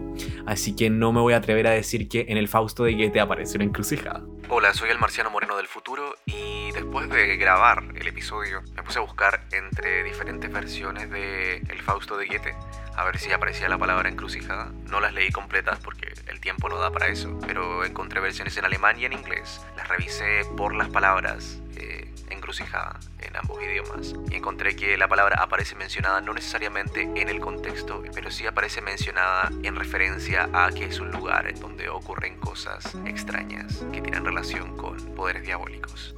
Así 0.47 0.75
que 0.75 0.91
no 0.91 1.13
me 1.13 1.21
voy 1.21 1.35
a 1.35 1.37
atrever 1.37 1.67
a 1.67 1.71
decir 1.71 2.09
que 2.09 2.27
en 2.29 2.37
el 2.37 2.49
Fausto 2.49 2.85
de 2.85 2.95
Goethe 2.95 3.21
aparece 3.21 3.57
una 3.57 3.65
encrucijada. 3.65 4.23
Hola, 4.49 4.75
soy 4.75 4.91
el 4.91 4.99
Marciano 4.99 5.31
Moreno 5.31 5.57
del 5.57 5.67
futuro 5.67 6.15
y 6.25 6.71
después 6.73 7.09
de 7.11 7.37
grabar 7.37 7.85
el 7.95 8.07
episodio 8.07 8.63
me 8.75 8.83
puse 8.83 8.99
a 8.99 9.03
buscar 9.03 9.41
entre 9.53 10.05
diferentes 10.05 10.53
versiones 10.53 11.11
de 11.11 11.59
El 11.59 11.81
Fausto 11.83 12.17
de 12.17 12.27
Goethe 12.27 12.55
a 12.97 13.05
ver 13.05 13.19
si 13.19 13.31
aparecía 13.31 13.69
la 13.69 13.79
palabra 13.79 14.09
encrucijada. 14.09 14.73
No 14.91 15.01
las 15.01 15.13
leí 15.13 15.31
completas 15.31 15.79
porque 15.83 16.15
el 16.29 16.41
tiempo 16.41 16.69
no 16.69 16.79
da 16.79 16.91
para 16.91 17.09
eso, 17.09 17.39
pero 17.47 17.85
encontré 17.85 18.21
versiones 18.21 18.57
en 18.57 18.65
alemán 18.65 18.99
y 18.99 19.05
en 19.05 19.13
inglés. 19.13 19.61
Las 19.77 19.89
revisé 19.89 20.43
por 20.57 20.75
las 20.75 20.89
palabras 20.89 21.61
eh, 21.77 22.13
encrucijada 22.31 22.99
en 23.21 23.37
ambos 23.37 23.63
idiomas 23.63 24.15
y 24.31 24.35
encontré 24.35 24.77
que 24.77 24.97
la 24.97 25.09
palabra 25.09 25.43
aparece 25.43 25.75
mencionada 25.75 26.21
no 26.21 26.35
necesariamente 26.35 27.03
en 27.03 27.29
el 27.29 27.41
contexto, 27.41 28.03
pero 28.15 28.31
sí 28.31 28.47
aparece 28.47 28.81
mencionada 28.81 29.51
en 29.63 29.77
referencia 29.77 30.49
a 30.53 30.71
que 30.71 30.87
es 30.87 31.01
un 31.01 31.11
lugar 31.11 31.53
donde 31.59 31.89
ocurren 31.89 32.39
cosas 32.39 32.95
extrañas 33.05 33.85
que 33.93 34.01
tienen 34.01 34.25
relación 34.25 34.77
con 34.77 34.97
poderes 35.15 35.45
diabólicos. 35.45 36.15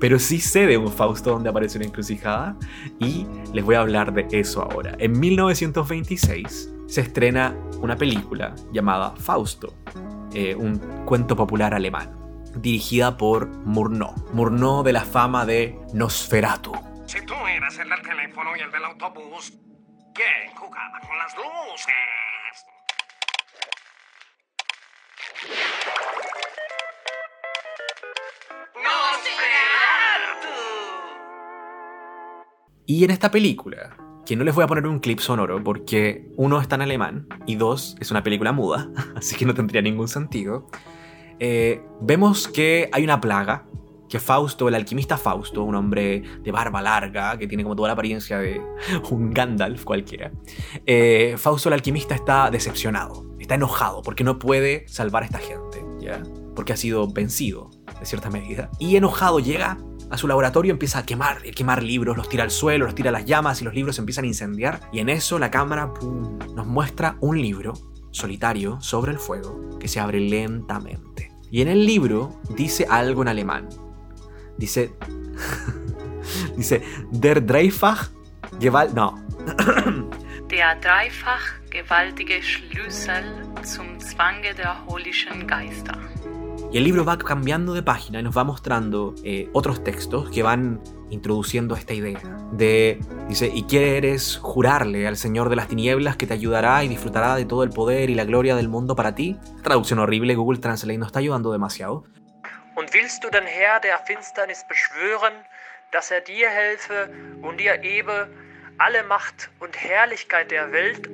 Pero 0.00 0.18
sí 0.18 0.40
sé 0.40 0.66
de 0.66 0.76
un 0.76 0.92
Fausto 0.92 1.30
donde 1.30 1.48
aparece 1.48 1.78
una 1.78 1.86
encrucijada 1.86 2.56
y 2.98 3.26
les 3.52 3.64
voy 3.64 3.74
a 3.74 3.80
hablar 3.80 4.12
de 4.12 4.26
eso 4.30 4.62
ahora. 4.62 4.94
En 4.98 5.18
1926 5.18 6.70
se 6.86 7.00
estrena 7.00 7.54
una 7.80 7.96
película 7.96 8.54
llamada 8.72 9.14
Fausto, 9.16 9.74
eh, 10.32 10.54
un 10.54 10.78
cuento 11.04 11.36
popular 11.36 11.74
alemán, 11.74 12.15
dirigida 12.56 13.16
por 13.16 13.48
Murnau. 13.48 14.14
Murnau 14.32 14.82
de 14.82 14.92
la 14.92 15.04
fama 15.04 15.46
de 15.46 15.78
Nosferatu. 15.92 16.72
Si 17.06 17.24
tú 17.24 17.34
eras 17.46 17.78
el 17.78 17.88
del 17.88 18.02
teléfono 18.02 18.56
y 18.56 18.60
el 18.60 18.70
del 18.70 18.84
autobús, 18.84 19.52
¿quién 20.14 20.54
jugaba 20.56 21.00
con 21.00 21.18
las 21.18 21.34
luces? 21.36 21.94
Y 32.88 33.02
en 33.04 33.10
esta 33.10 33.32
película, 33.32 33.96
que 34.24 34.36
no 34.36 34.44
les 34.44 34.54
voy 34.54 34.62
a 34.62 34.68
poner 34.68 34.86
un 34.86 35.00
clip 35.00 35.18
sonoro 35.18 35.62
porque 35.62 36.30
uno 36.36 36.60
está 36.60 36.76
en 36.76 36.82
alemán 36.82 37.28
y 37.44 37.56
dos 37.56 37.96
es 38.00 38.12
una 38.12 38.22
película 38.22 38.52
muda, 38.52 38.88
así 39.16 39.36
que 39.36 39.44
no 39.44 39.54
tendría 39.54 39.82
ningún 39.82 40.06
sentido, 40.06 40.68
eh, 41.40 41.82
vemos 42.00 42.48
que 42.48 42.88
hay 42.92 43.04
una 43.04 43.20
plaga, 43.20 43.66
que 44.08 44.20
Fausto, 44.20 44.68
el 44.68 44.74
alquimista 44.74 45.16
Fausto, 45.18 45.64
un 45.64 45.74
hombre 45.74 46.22
de 46.42 46.52
barba 46.52 46.80
larga, 46.80 47.36
que 47.38 47.46
tiene 47.46 47.62
como 47.62 47.74
toda 47.74 47.88
la 47.88 47.94
apariencia 47.94 48.38
de 48.38 48.60
un 49.10 49.32
Gandalf 49.32 49.84
cualquiera, 49.84 50.30
eh, 50.86 51.34
Fausto 51.38 51.68
el 51.68 51.74
alquimista 51.74 52.14
está 52.14 52.50
decepcionado, 52.50 53.26
está 53.38 53.56
enojado 53.56 54.02
porque 54.02 54.24
no 54.24 54.38
puede 54.38 54.86
salvar 54.88 55.22
a 55.22 55.26
esta 55.26 55.38
gente, 55.38 55.84
¿ya? 56.00 56.22
Porque 56.54 56.72
ha 56.72 56.76
sido 56.76 57.08
vencido, 57.08 57.70
de 57.98 58.06
cierta 58.06 58.30
medida. 58.30 58.70
Y 58.78 58.96
enojado 58.96 59.40
llega 59.40 59.78
a 60.10 60.16
su 60.16 60.28
laboratorio, 60.28 60.72
empieza 60.72 61.00
a 61.00 61.06
quemar, 61.06 61.38
a 61.38 61.50
quemar 61.52 61.82
libros, 61.82 62.16
los 62.16 62.28
tira 62.28 62.44
al 62.44 62.50
suelo, 62.50 62.86
los 62.86 62.94
tira 62.94 63.10
a 63.10 63.12
las 63.12 63.24
llamas 63.24 63.60
y 63.60 63.64
los 63.64 63.74
libros 63.74 63.96
se 63.96 64.02
empiezan 64.02 64.24
a 64.24 64.28
incendiar. 64.28 64.80
Y 64.92 65.00
en 65.00 65.08
eso 65.08 65.38
la 65.38 65.50
cámara 65.50 65.92
pum, 65.92 66.38
nos 66.54 66.66
muestra 66.66 67.16
un 67.20 67.40
libro 67.40 67.74
solitario 68.12 68.80
sobre 68.80 69.12
el 69.12 69.18
fuego 69.18 69.78
que 69.78 69.88
se 69.88 70.00
abre 70.00 70.20
lentamente. 70.20 71.15
Y 71.50 71.62
en 71.62 71.68
el 71.68 71.86
libro 71.86 72.40
dice 72.56 72.86
algo 72.88 73.22
en 73.22 73.28
alemán. 73.28 73.68
Dice. 74.56 74.92
dice. 76.56 76.82
Der 77.10 77.40
dreifach 77.40 78.10
Gewalt. 78.58 78.94
No. 78.94 79.14
Der 80.50 80.76
dreifach 80.76 81.54
gewaltige 81.70 82.40
Schlüssel 82.40 83.24
zum 83.64 83.98
Zwange 83.98 84.54
der 84.54 84.86
holischen 84.86 85.46
Geister. 85.46 85.98
Y 86.72 86.78
el 86.78 86.84
libro 86.84 87.04
va 87.04 87.16
cambiando 87.16 87.74
de 87.74 87.82
página 87.82 88.20
y 88.20 88.22
nos 88.22 88.36
va 88.36 88.44
mostrando 88.44 89.14
eh, 89.24 89.48
otros 89.52 89.82
textos 89.84 90.30
que 90.30 90.42
van 90.42 90.80
introduciendo 91.10 91.76
esta 91.76 91.94
idea 91.94 92.20
de, 92.52 92.98
dice, 93.28 93.50
y 93.52 93.64
quieres 93.64 94.38
jurarle 94.42 95.06
al 95.06 95.16
Señor 95.16 95.48
de 95.48 95.56
las 95.56 95.68
Tinieblas 95.68 96.16
que 96.16 96.26
te 96.26 96.34
ayudará 96.34 96.82
y 96.84 96.88
disfrutará 96.88 97.36
de 97.36 97.44
todo 97.44 97.62
el 97.62 97.70
poder 97.70 98.10
y 98.10 98.14
la 98.14 98.24
gloria 98.24 98.56
del 98.56 98.68
mundo 98.68 98.96
para 98.96 99.14
ti. 99.14 99.38
Traducción 99.62 100.00
horrible, 100.00 100.34
Google 100.34 100.58
Translate 100.58 100.98
nos 100.98 101.08
está 101.08 101.20
ayudando 101.20 101.52
demasiado. 101.52 102.04
Und 102.74 102.92
willst 102.92 103.24
du 103.24 103.30
den 103.30 103.46
Herr 103.46 103.80
der 103.80 103.98
Finsternis 104.00 104.64
beschwören, 104.68 105.32
dass 105.92 106.10
er 106.10 106.20
dir 106.20 106.50
helfe 106.50 107.08
und 107.40 107.58
dir 107.58 107.82
ebe 107.82 108.28
alle 108.76 109.02
Macht 109.04 109.50
und 109.60 109.74
Herrlichkeit 109.76 110.50
der 110.50 110.72
Welt? 110.72 111.08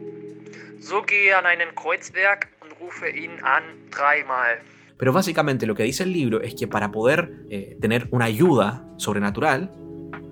So 0.80 1.02
gehe 1.02 1.36
an 1.36 1.46
einen 1.46 1.72
Kreuzberg 1.76 2.48
und 2.60 2.72
rufe 2.80 3.08
ihn 3.08 3.44
an 3.44 3.62
dreimal. 3.92 4.58
Pero 5.02 5.12
básicamente 5.12 5.66
lo 5.66 5.74
que 5.74 5.82
dice 5.82 6.04
el 6.04 6.12
libro 6.12 6.42
es 6.42 6.54
que 6.54 6.68
para 6.68 6.92
poder 6.92 7.44
eh, 7.50 7.76
tener 7.80 8.06
una 8.12 8.26
ayuda 8.26 8.86
sobrenatural 8.98 9.72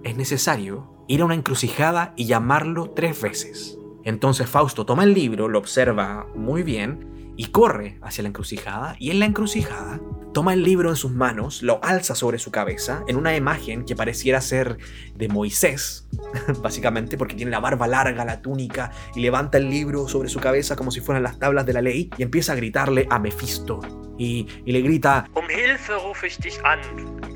es 0.04 0.16
necesario 0.16 1.04
ir 1.08 1.22
a 1.22 1.24
una 1.24 1.34
encrucijada 1.34 2.14
y 2.14 2.26
llamarlo 2.26 2.92
tres 2.94 3.20
veces. 3.20 3.76
Entonces 4.04 4.48
Fausto 4.48 4.86
toma 4.86 5.02
el 5.02 5.12
libro, 5.12 5.48
lo 5.48 5.58
observa 5.58 6.28
muy 6.36 6.62
bien 6.62 7.34
y 7.36 7.46
corre 7.46 7.98
hacia 8.00 8.22
la 8.22 8.28
encrucijada 8.28 8.94
y 9.00 9.10
en 9.10 9.18
la 9.18 9.26
encrucijada 9.26 10.00
toma 10.32 10.54
el 10.54 10.62
libro 10.62 10.88
en 10.90 10.94
sus 10.94 11.10
manos, 11.10 11.64
lo 11.64 11.82
alza 11.82 12.14
sobre 12.14 12.38
su 12.38 12.52
cabeza 12.52 13.02
en 13.08 13.16
una 13.16 13.34
imagen 13.34 13.84
que 13.84 13.96
pareciera 13.96 14.40
ser 14.40 14.78
de 15.16 15.26
Moisés, 15.26 16.08
básicamente 16.62 17.18
porque 17.18 17.34
tiene 17.34 17.50
la 17.50 17.58
barba 17.58 17.88
larga, 17.88 18.24
la 18.24 18.40
túnica 18.40 18.92
y 19.16 19.20
levanta 19.20 19.58
el 19.58 19.68
libro 19.68 20.06
sobre 20.06 20.28
su 20.28 20.38
cabeza 20.38 20.76
como 20.76 20.92
si 20.92 21.00
fueran 21.00 21.24
las 21.24 21.40
tablas 21.40 21.66
de 21.66 21.72
la 21.72 21.82
ley 21.82 22.08
y 22.16 22.22
empieza 22.22 22.52
a 22.52 22.54
gritarle 22.54 23.08
a 23.10 23.18
Mefisto 23.18 23.80
y, 24.20 24.46
y 24.66 24.72
le 24.72 24.82
grita 24.82 25.26
Um 25.34 25.48
Hilfe 25.48 25.94
rufe 25.94 26.26
ich 26.26 26.36
dich 26.36 26.62
an, 26.62 26.78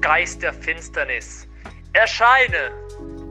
Geist 0.01 0.43
der 0.43 0.53
Finsternis. 0.53 1.49
Erscheine! 1.95 2.73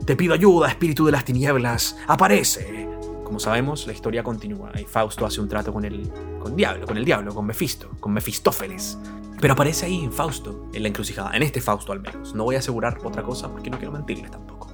Te 0.04 0.16
pido 0.16 0.34
ayuda, 0.34 0.68
espíritu 0.68 1.06
de 1.06 1.12
las 1.12 1.24
tinieblas, 1.24 1.96
aparece. 2.08 2.88
Como 3.22 3.38
sabemos, 3.38 3.86
la 3.86 3.92
historia 3.92 4.24
continúa 4.24 4.72
y 4.74 4.84
Fausto 4.84 5.24
hace 5.24 5.40
un 5.40 5.48
trato 5.48 5.72
con 5.72 5.84
el 5.84 6.10
con 6.40 6.56
diablo, 6.56 6.84
con 6.86 6.96
el 6.96 7.04
diablo, 7.04 7.32
con 7.32 7.46
Mefisto, 7.46 7.90
con 8.00 8.12
Mefistófeles. 8.12 8.98
Pero 9.40 9.54
aparece 9.54 9.86
ahí 9.86 10.04
en 10.04 10.12
Fausto, 10.12 10.68
en 10.72 10.82
la 10.82 10.88
encrucijada, 10.88 11.30
en 11.36 11.42
este 11.42 11.60
Fausto 11.60 11.92
al 11.92 12.00
menos. 12.00 12.34
No 12.34 12.44
voy 12.44 12.56
a 12.56 12.58
asegurar 12.58 12.98
otra 13.04 13.22
cosa 13.22 13.50
porque 13.50 13.70
no 13.70 13.78
quiero 13.78 13.92
mentirles 13.92 14.32
tampoco. 14.32 14.72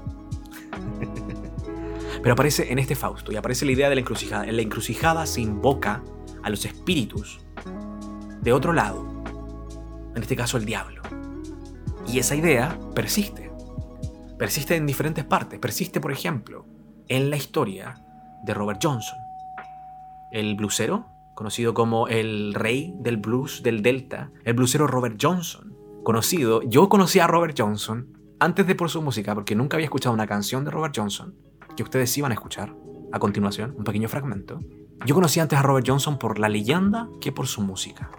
Pero 2.23 2.33
aparece 2.33 2.73
en 2.73 2.79
este 2.79 2.95
Fausto 2.95 3.31
y 3.31 3.37
aparece 3.37 3.66
la 3.66 3.73
idea 3.73 3.88
de 3.90 3.95
la 3.95 4.01
encrucijada. 4.01 4.47
En 4.47 4.57
la 4.57 4.62
encrucijada 4.62 5.27
se 5.27 5.43
invoca 5.43 6.03
a 6.43 6.51
los 6.51 6.64
espíritus 6.64 7.40
de 8.42 8.53
otro 8.53 8.72
lado, 8.72 9.07
en 10.14 10.22
este 10.22 10.37
caso 10.37 10.57
el 10.57 10.64
diablo. 10.64 11.03
Y 12.07 12.18
esa 12.18 12.35
idea 12.35 12.79
persiste. 12.94 13.50
Persiste 14.38 14.76
en 14.76 14.87
diferentes 14.87 15.24
partes. 15.24 15.59
Persiste, 15.59 16.00
por 16.00 16.12
ejemplo, 16.12 16.66
en 17.09 17.31
la 17.31 17.37
historia 17.37 17.94
de 18.42 18.55
Robert 18.55 18.81
Johnson, 18.83 19.18
el 20.33 20.55
blusero, 20.55 21.07
conocido 21.35 21.74
como 21.74 22.09
el 22.09 22.55
rey 22.55 22.94
del 22.98 23.18
blues 23.18 23.62
del 23.62 23.83
Delta, 23.83 24.31
el 24.44 24.55
blusero 24.55 24.87
Robert 24.87 25.18
Johnson. 25.20 25.76
Conocido, 26.03 26.62
yo 26.62 26.88
conocí 26.88 27.18
a 27.18 27.26
Robert 27.26 27.55
Johnson 27.57 28.09
antes 28.40 28.66
de 28.66 28.74
por 28.74 28.88
su 28.88 29.03
música, 29.03 29.35
porque 29.35 29.55
nunca 29.55 29.76
había 29.76 29.85
escuchado 29.85 30.14
una 30.14 30.26
canción 30.26 30.64
de 30.64 30.70
Robert 30.70 30.94
Johnson, 30.96 31.35
que 31.76 31.83
ustedes 31.83 32.16
iban 32.16 32.33
a 32.33 32.35
escuchar 32.35 32.74
a 33.12 33.18
continuación, 33.18 33.74
un 33.76 33.85
pequeño 33.85 34.09
fragmento. 34.09 34.61
Yo 35.05 35.14
conocí 35.14 35.40
antes 35.40 35.59
a 35.59 35.62
Robert 35.62 35.87
Johnson 35.87 36.18
por 36.18 36.38
la 36.38 36.48
leyenda 36.48 37.09
que 37.20 37.33
por 37.33 37.46
su 37.46 37.62
música. 37.62 38.11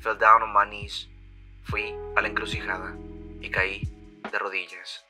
Fell 0.00 0.18
down 0.18 0.42
on 0.42 0.52
my 0.52 0.68
knees. 0.68 1.08
Fui 1.64 1.94
a 2.16 2.20
la 2.20 2.28
encrucijada 2.28 2.96
y 3.40 3.50
caí 3.50 3.88
de 4.30 4.38
rodillas. 4.38 5.04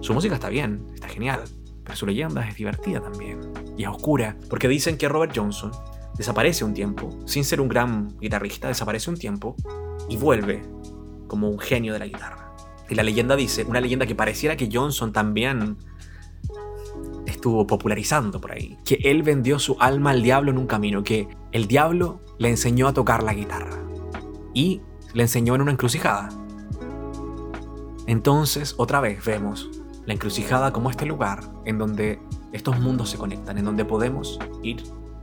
Su 0.00 0.12
música 0.12 0.34
está 0.34 0.48
bien, 0.48 0.86
está 0.94 1.08
genial, 1.08 1.44
pero 1.84 1.96
su 1.96 2.06
leyenda 2.06 2.46
es 2.46 2.56
divertida 2.56 3.00
también. 3.00 3.52
Y 3.76 3.84
es 3.84 3.88
oscura, 3.88 4.36
porque 4.48 4.68
dicen 4.68 4.98
que 4.98 5.08
Robert 5.08 5.32
Johnson 5.34 5.72
desaparece 6.16 6.64
un 6.64 6.74
tiempo, 6.74 7.18
sin 7.26 7.44
ser 7.44 7.60
un 7.60 7.68
gran 7.68 8.18
guitarrista, 8.18 8.68
desaparece 8.68 9.10
un 9.10 9.16
tiempo 9.16 9.56
y 10.08 10.16
vuelve 10.16 10.62
como 11.28 11.48
un 11.48 11.58
genio 11.58 11.92
de 11.92 11.98
la 11.98 12.06
guitarra. 12.06 12.54
Y 12.88 12.94
la 12.94 13.02
leyenda 13.02 13.36
dice, 13.36 13.64
una 13.64 13.80
leyenda 13.80 14.04
que 14.04 14.14
pareciera 14.14 14.56
que 14.56 14.68
Johnson 14.70 15.12
también 15.12 15.76
estuvo 17.26 17.66
popularizando 17.66 18.40
por 18.40 18.52
ahí, 18.52 18.76
que 18.84 18.96
él 19.04 19.22
vendió 19.22 19.58
su 19.58 19.76
alma 19.78 20.10
al 20.10 20.22
diablo 20.22 20.50
en 20.50 20.58
un 20.58 20.66
camino, 20.66 21.02
que 21.02 21.28
el 21.52 21.66
diablo 21.66 22.20
le 22.38 22.48
enseñó 22.48 22.88
a 22.88 22.92
tocar 22.92 23.22
la 23.22 23.34
guitarra 23.34 23.78
y 24.54 24.82
le 25.14 25.22
enseñó 25.22 25.54
en 25.54 25.62
una 25.62 25.72
encrucijada. 25.72 26.28
Entonces, 28.06 28.74
otra 28.78 29.00
vez 29.00 29.24
vemos 29.24 29.68
la 30.06 30.14
encrucijada 30.14 30.72
como 30.72 30.90
este 30.90 31.06
lugar 31.06 31.40
en 31.64 31.78
donde 31.78 32.20
estos 32.52 32.78
mundos 32.78 33.10
se 33.10 33.18
conectan, 33.18 33.58
en 33.58 33.64
donde 33.64 33.84
podemos 33.84 34.38
ir 34.62 34.82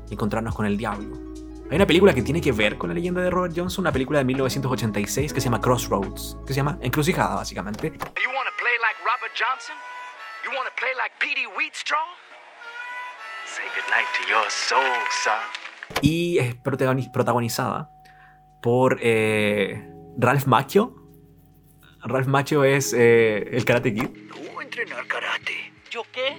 y 0.09 0.13
encontrarnos 0.13 0.55
con 0.55 0.65
el 0.65 0.77
diablo. 0.77 1.17
Hay 1.69 1.75
una 1.75 1.85
película 1.85 2.13
que 2.13 2.21
tiene 2.21 2.39
que 2.39 2.53
ver 2.53 2.77
con 2.77 2.89
la 2.89 2.93
leyenda 2.93 3.21
de 3.21 3.29
Robert 3.29 3.53
Johnson, 3.55 3.83
una 3.83 3.91
película 3.91 4.19
de 4.19 4.25
1986 4.25 5.33
que 5.33 5.41
se 5.41 5.45
llama 5.45 5.59
Crossroads, 5.59 6.37
que 6.45 6.53
se 6.53 6.57
llama 6.57 6.77
Encrucijada, 6.81 7.35
básicamente. 7.35 7.91
Johnson? 14.29 15.66
Y 16.01 16.37
es 16.37 16.55
protagoni- 16.63 17.11
protagonizada 17.11 17.89
por 18.61 18.99
eh, 19.01 19.89
Ralph 20.17 20.45
Macchio. 20.45 20.95
Ralph 22.03 22.27
Macchio 22.27 22.63
es 22.63 22.93
eh, 22.93 23.49
el 23.51 23.65
Karate 23.65 23.93
Kid. 23.93 24.03
¿Tú 24.05 24.61
entrenar 24.61 25.05
karate? 25.07 25.53
¿Yo 25.89 26.03
qué? 26.11 26.37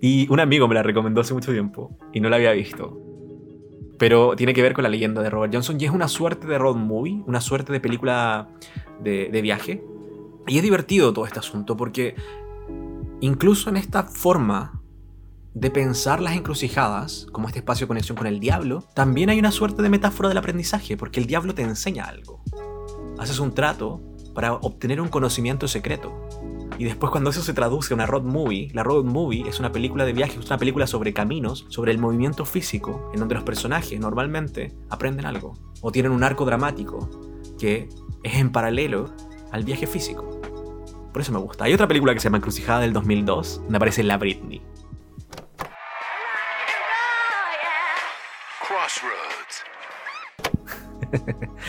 Y 0.00 0.30
un 0.30 0.40
amigo 0.40 0.66
me 0.68 0.74
la 0.74 0.82
recomendó 0.82 1.20
hace 1.20 1.34
mucho 1.34 1.52
tiempo 1.52 1.96
y 2.12 2.20
no 2.20 2.28
la 2.28 2.36
había 2.36 2.52
visto. 2.52 3.00
Pero 3.98 4.36
tiene 4.36 4.52
que 4.52 4.62
ver 4.62 4.74
con 4.74 4.82
la 4.82 4.90
leyenda 4.90 5.22
de 5.22 5.30
Robert 5.30 5.52
Johnson 5.54 5.80
y 5.80 5.84
es 5.84 5.90
una 5.90 6.08
suerte 6.08 6.46
de 6.46 6.58
road 6.58 6.76
movie, 6.76 7.22
una 7.26 7.40
suerte 7.40 7.72
de 7.72 7.80
película 7.80 8.48
de, 9.00 9.30
de 9.30 9.42
viaje. 9.42 9.82
Y 10.46 10.56
es 10.58 10.62
divertido 10.62 11.12
todo 11.12 11.26
este 11.26 11.38
asunto 11.38 11.76
porque 11.76 12.14
incluso 13.20 13.70
en 13.70 13.76
esta 13.76 14.02
forma 14.02 14.82
de 15.56 15.70
pensar 15.70 16.20
las 16.20 16.36
encrucijadas, 16.36 17.26
como 17.32 17.48
este 17.48 17.60
espacio 17.60 17.86
de 17.86 17.88
conexión 17.88 18.18
con 18.18 18.26
el 18.26 18.40
diablo, 18.40 18.84
también 18.92 19.30
hay 19.30 19.38
una 19.38 19.50
suerte 19.50 19.80
de 19.80 19.88
metáfora 19.88 20.28
del 20.28 20.36
aprendizaje, 20.36 20.98
porque 20.98 21.18
el 21.18 21.26
diablo 21.26 21.54
te 21.54 21.62
enseña 21.62 22.04
algo. 22.04 22.42
Haces 23.18 23.38
un 23.38 23.54
trato 23.54 24.02
para 24.34 24.52
obtener 24.52 25.00
un 25.00 25.08
conocimiento 25.08 25.66
secreto. 25.66 26.28
Y 26.78 26.84
después 26.84 27.10
cuando 27.10 27.30
eso 27.30 27.40
se 27.40 27.54
traduce 27.54 27.94
a 27.94 27.96
una 27.96 28.04
road 28.04 28.24
movie, 28.24 28.70
la 28.74 28.82
road 28.82 29.04
movie 29.04 29.48
es 29.48 29.58
una 29.58 29.72
película 29.72 30.04
de 30.04 30.12
viaje, 30.12 30.38
es 30.38 30.44
una 30.44 30.58
película 30.58 30.86
sobre 30.86 31.14
caminos, 31.14 31.64
sobre 31.70 31.90
el 31.90 31.98
movimiento 31.98 32.44
físico, 32.44 33.10
en 33.14 33.20
donde 33.20 33.36
los 33.36 33.44
personajes 33.44 33.98
normalmente 33.98 34.74
aprenden 34.90 35.24
algo. 35.24 35.54
O 35.80 35.90
tienen 35.90 36.12
un 36.12 36.22
arco 36.22 36.44
dramático 36.44 37.08
que 37.58 37.88
es 38.22 38.34
en 38.34 38.52
paralelo 38.52 39.10
al 39.52 39.64
viaje 39.64 39.86
físico. 39.86 40.38
Por 41.14 41.22
eso 41.22 41.32
me 41.32 41.38
gusta. 41.38 41.64
Hay 41.64 41.72
otra 41.72 41.88
película 41.88 42.12
que 42.12 42.20
se 42.20 42.24
llama 42.24 42.36
Encrucijada 42.36 42.80
del 42.80 42.92
2002, 42.92 43.62
donde 43.62 43.76
aparece 43.78 44.02
la 44.02 44.18
Britney. 44.18 44.60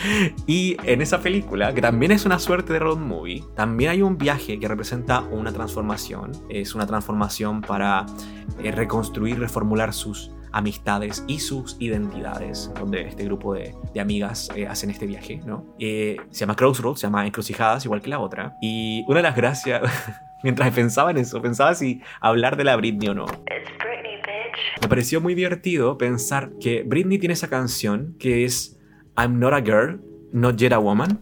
Y 0.46 0.76
en 0.84 1.02
esa 1.02 1.20
película, 1.20 1.74
que 1.74 1.80
también 1.80 2.12
es 2.12 2.24
una 2.24 2.38
suerte 2.38 2.72
de 2.72 2.78
road 2.78 2.98
movie, 2.98 3.44
también 3.54 3.90
hay 3.90 4.02
un 4.02 4.18
viaje 4.18 4.58
que 4.58 4.68
representa 4.68 5.20
una 5.20 5.52
transformación. 5.52 6.32
Es 6.48 6.74
una 6.74 6.86
transformación 6.86 7.60
para 7.60 8.06
eh, 8.62 8.70
reconstruir, 8.72 9.38
reformular 9.38 9.92
sus 9.92 10.30
amistades 10.52 11.24
y 11.26 11.40
sus 11.40 11.76
identidades, 11.78 12.70
donde 12.78 13.02
este 13.02 13.24
grupo 13.24 13.54
de, 13.54 13.74
de 13.92 14.00
amigas 14.00 14.48
eh, 14.56 14.66
hacen 14.66 14.90
este 14.90 15.06
viaje, 15.06 15.40
¿no? 15.44 15.66
Eh, 15.78 16.16
se 16.30 16.40
llama 16.40 16.56
Crossroads, 16.56 17.00
se 17.00 17.06
llama 17.06 17.26
Encrucijadas, 17.26 17.84
igual 17.84 18.00
que 18.00 18.08
la 18.08 18.18
otra. 18.18 18.56
Y 18.62 19.04
una 19.08 19.18
de 19.18 19.24
las 19.24 19.36
gracias, 19.36 19.82
mientras 20.42 20.72
pensaba 20.72 21.10
en 21.10 21.18
eso, 21.18 21.42
pensaba 21.42 21.74
si 21.74 22.00
hablar 22.20 22.56
de 22.56 22.64
la 22.64 22.76
Britney 22.76 23.08
o 23.08 23.14
no. 23.14 23.26
Me 24.80 24.88
pareció 24.88 25.20
muy 25.20 25.34
divertido 25.34 25.98
pensar 25.98 26.52
que 26.60 26.82
Britney 26.82 27.18
tiene 27.18 27.34
esa 27.34 27.48
canción 27.48 28.16
que 28.18 28.44
es 28.44 28.77
I'm 29.20 29.40
not 29.40 29.52
a 29.52 29.60
girl, 29.60 29.98
not 30.32 30.60
yet 30.60 30.72
a 30.72 30.78
woman. 30.78 31.18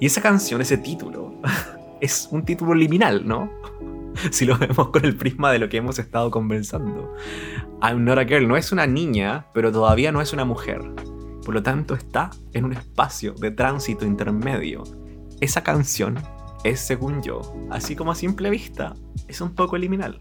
Y 0.00 0.06
esa 0.06 0.20
canción, 0.20 0.60
ese 0.60 0.76
título, 0.76 1.34
es 2.00 2.26
un 2.32 2.44
título 2.44 2.74
liminal, 2.74 3.24
¿no? 3.24 3.48
Si 4.32 4.44
lo 4.44 4.58
vemos 4.58 4.88
con 4.88 5.04
el 5.04 5.14
prisma 5.14 5.52
de 5.52 5.60
lo 5.60 5.68
que 5.68 5.76
hemos 5.76 6.00
estado 6.00 6.32
conversando. 6.32 7.14
I'm 7.80 8.04
not 8.04 8.18
a 8.18 8.24
girl 8.24 8.48
no 8.48 8.56
es 8.56 8.72
una 8.72 8.88
niña, 8.88 9.46
pero 9.54 9.70
todavía 9.70 10.10
no 10.10 10.20
es 10.20 10.32
una 10.32 10.44
mujer. 10.44 10.80
Por 11.44 11.54
lo 11.54 11.62
tanto, 11.62 11.94
está 11.94 12.30
en 12.54 12.64
un 12.64 12.72
espacio 12.72 13.34
de 13.34 13.52
tránsito 13.52 14.04
intermedio. 14.04 14.82
Esa 15.40 15.62
canción 15.62 16.18
es, 16.64 16.80
según 16.80 17.22
yo, 17.22 17.40
así 17.70 17.96
como 17.96 18.12
a 18.12 18.14
simple 18.14 18.50
vista, 18.50 18.94
es 19.28 19.40
un 19.40 19.54
poco 19.54 19.76
liminal. 19.76 20.18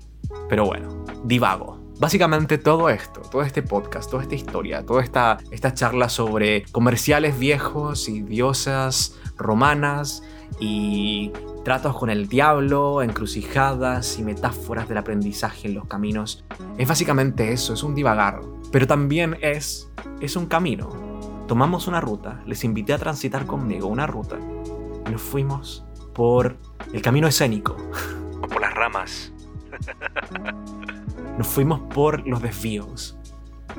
Pero 0.48 0.66
bueno, 0.66 1.06
divago. 1.24 1.80
Básicamente 2.00 2.58
todo 2.58 2.90
esto, 2.90 3.20
todo 3.22 3.42
este 3.42 3.62
podcast, 3.62 4.10
toda 4.10 4.24
esta 4.24 4.36
historia, 4.36 4.86
toda 4.86 5.04
esta, 5.04 5.38
esta 5.52 5.74
charla 5.74 6.08
sobre 6.08 6.64
comerciales 6.72 7.38
viejos 7.38 8.08
y 8.08 8.22
diosas 8.22 9.18
romanas 9.38 10.24
y 10.62 11.34
tratos 11.66 11.98
con 11.98 12.10
el 12.10 12.30
diablo, 12.30 13.02
encrucijadas 13.02 14.18
y 14.18 14.24
metáforas 14.24 14.88
del 14.88 14.98
aprendizaje 14.98 15.68
en 15.68 15.74
los 15.74 15.88
caminos, 15.88 16.46
es 16.78 16.88
básicamente 16.88 17.52
eso, 17.52 17.74
es 17.74 17.84
un 17.84 17.96
divagar. 17.96 18.40
Pero 18.72 18.88
también 18.88 19.38
es, 19.42 19.92
es 20.22 20.38
un 20.38 20.46
camino. 20.46 20.90
Tomamos 21.48 21.88
una 21.88 22.00
ruta, 22.00 22.42
les 22.46 22.64
invité 22.64 22.94
a 22.94 22.98
transitar 22.98 23.46
conmigo 23.46 23.88
una 23.88 24.08
ruta 24.08 24.38
y 25.06 25.12
nos 25.12 25.22
fuimos 25.22 25.84
por 26.20 26.58
el 26.92 27.02
camino 27.02 27.30
escénico. 27.30 27.78
O 28.42 28.48
por 28.50 28.60
las 28.60 28.74
ramas. 28.74 29.32
Nos 31.38 31.48
fuimos 31.48 31.80
por 31.94 32.28
los 32.28 32.42
desvíos. 32.42 33.18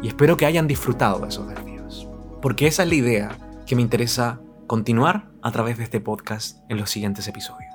Y 0.00 0.09
espero 0.09 0.38
que 0.38 0.46
hayan 0.46 0.66
disfrutado 0.66 1.18
de 1.18 1.29
esos 1.29 1.46
desvíos. 1.46 2.09
Porque 2.40 2.66
esa 2.66 2.85
es 2.85 2.88
la 2.88 2.94
idea 2.94 3.37
que 3.66 3.76
me 3.76 3.83
interesa 3.83 4.40
continuar 4.66 5.29
a 5.42 5.53
través 5.53 5.76
de 5.76 5.85
este 5.85 6.00
podcast 6.00 6.64
en 6.70 6.79
los 6.79 6.88
siguientes 6.88 7.29
episodios. 7.29 7.74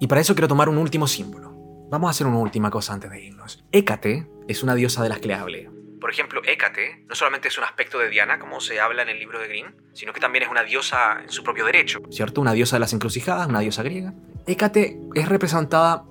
Y 0.00 0.08
para 0.08 0.22
eso 0.22 0.34
quiero 0.34 0.48
tomar 0.48 0.68
un 0.68 0.78
último 0.78 1.06
símbolo. 1.06 1.54
Vamos 1.88 2.08
a 2.08 2.10
hacer 2.10 2.26
una 2.26 2.38
última 2.38 2.72
cosa 2.72 2.94
antes 2.94 3.12
de 3.12 3.26
irnos. 3.26 3.64
Hécate 3.70 4.28
es 4.48 4.64
una 4.64 4.74
diosa 4.74 5.04
de 5.04 5.08
las 5.08 5.20
que 5.20 5.28
le 5.28 5.34
hablé. 5.34 5.71
Por 6.02 6.10
ejemplo, 6.10 6.42
Hécate 6.44 7.04
no 7.08 7.14
solamente 7.14 7.46
es 7.46 7.56
un 7.58 7.62
aspecto 7.62 7.96
de 8.00 8.08
Diana, 8.08 8.40
como 8.40 8.60
se 8.60 8.80
habla 8.80 9.02
en 9.02 9.08
el 9.08 9.20
libro 9.20 9.38
de 9.38 9.46
Grimm, 9.46 9.68
sino 9.92 10.12
que 10.12 10.18
también 10.18 10.42
es 10.42 10.50
una 10.50 10.64
diosa 10.64 11.22
en 11.22 11.30
su 11.30 11.44
propio 11.44 11.64
derecho, 11.64 12.00
¿cierto? 12.10 12.40
Una 12.40 12.54
diosa 12.54 12.74
de 12.74 12.80
las 12.80 12.92
encrucijadas, 12.92 13.46
una 13.46 13.60
diosa 13.60 13.84
griega. 13.84 14.12
Hécate 14.48 14.98
es 15.14 15.28
representada 15.28 16.02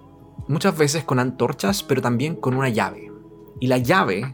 muchas 0.48 0.78
veces 0.78 1.04
con 1.04 1.20
antorchas, 1.20 1.84
pero 1.84 2.02
también 2.02 2.38
con 2.38 2.54
una 2.54 2.70
llave. 2.70 3.12
Y 3.60 3.68
la 3.68 3.80
llave 3.80 4.34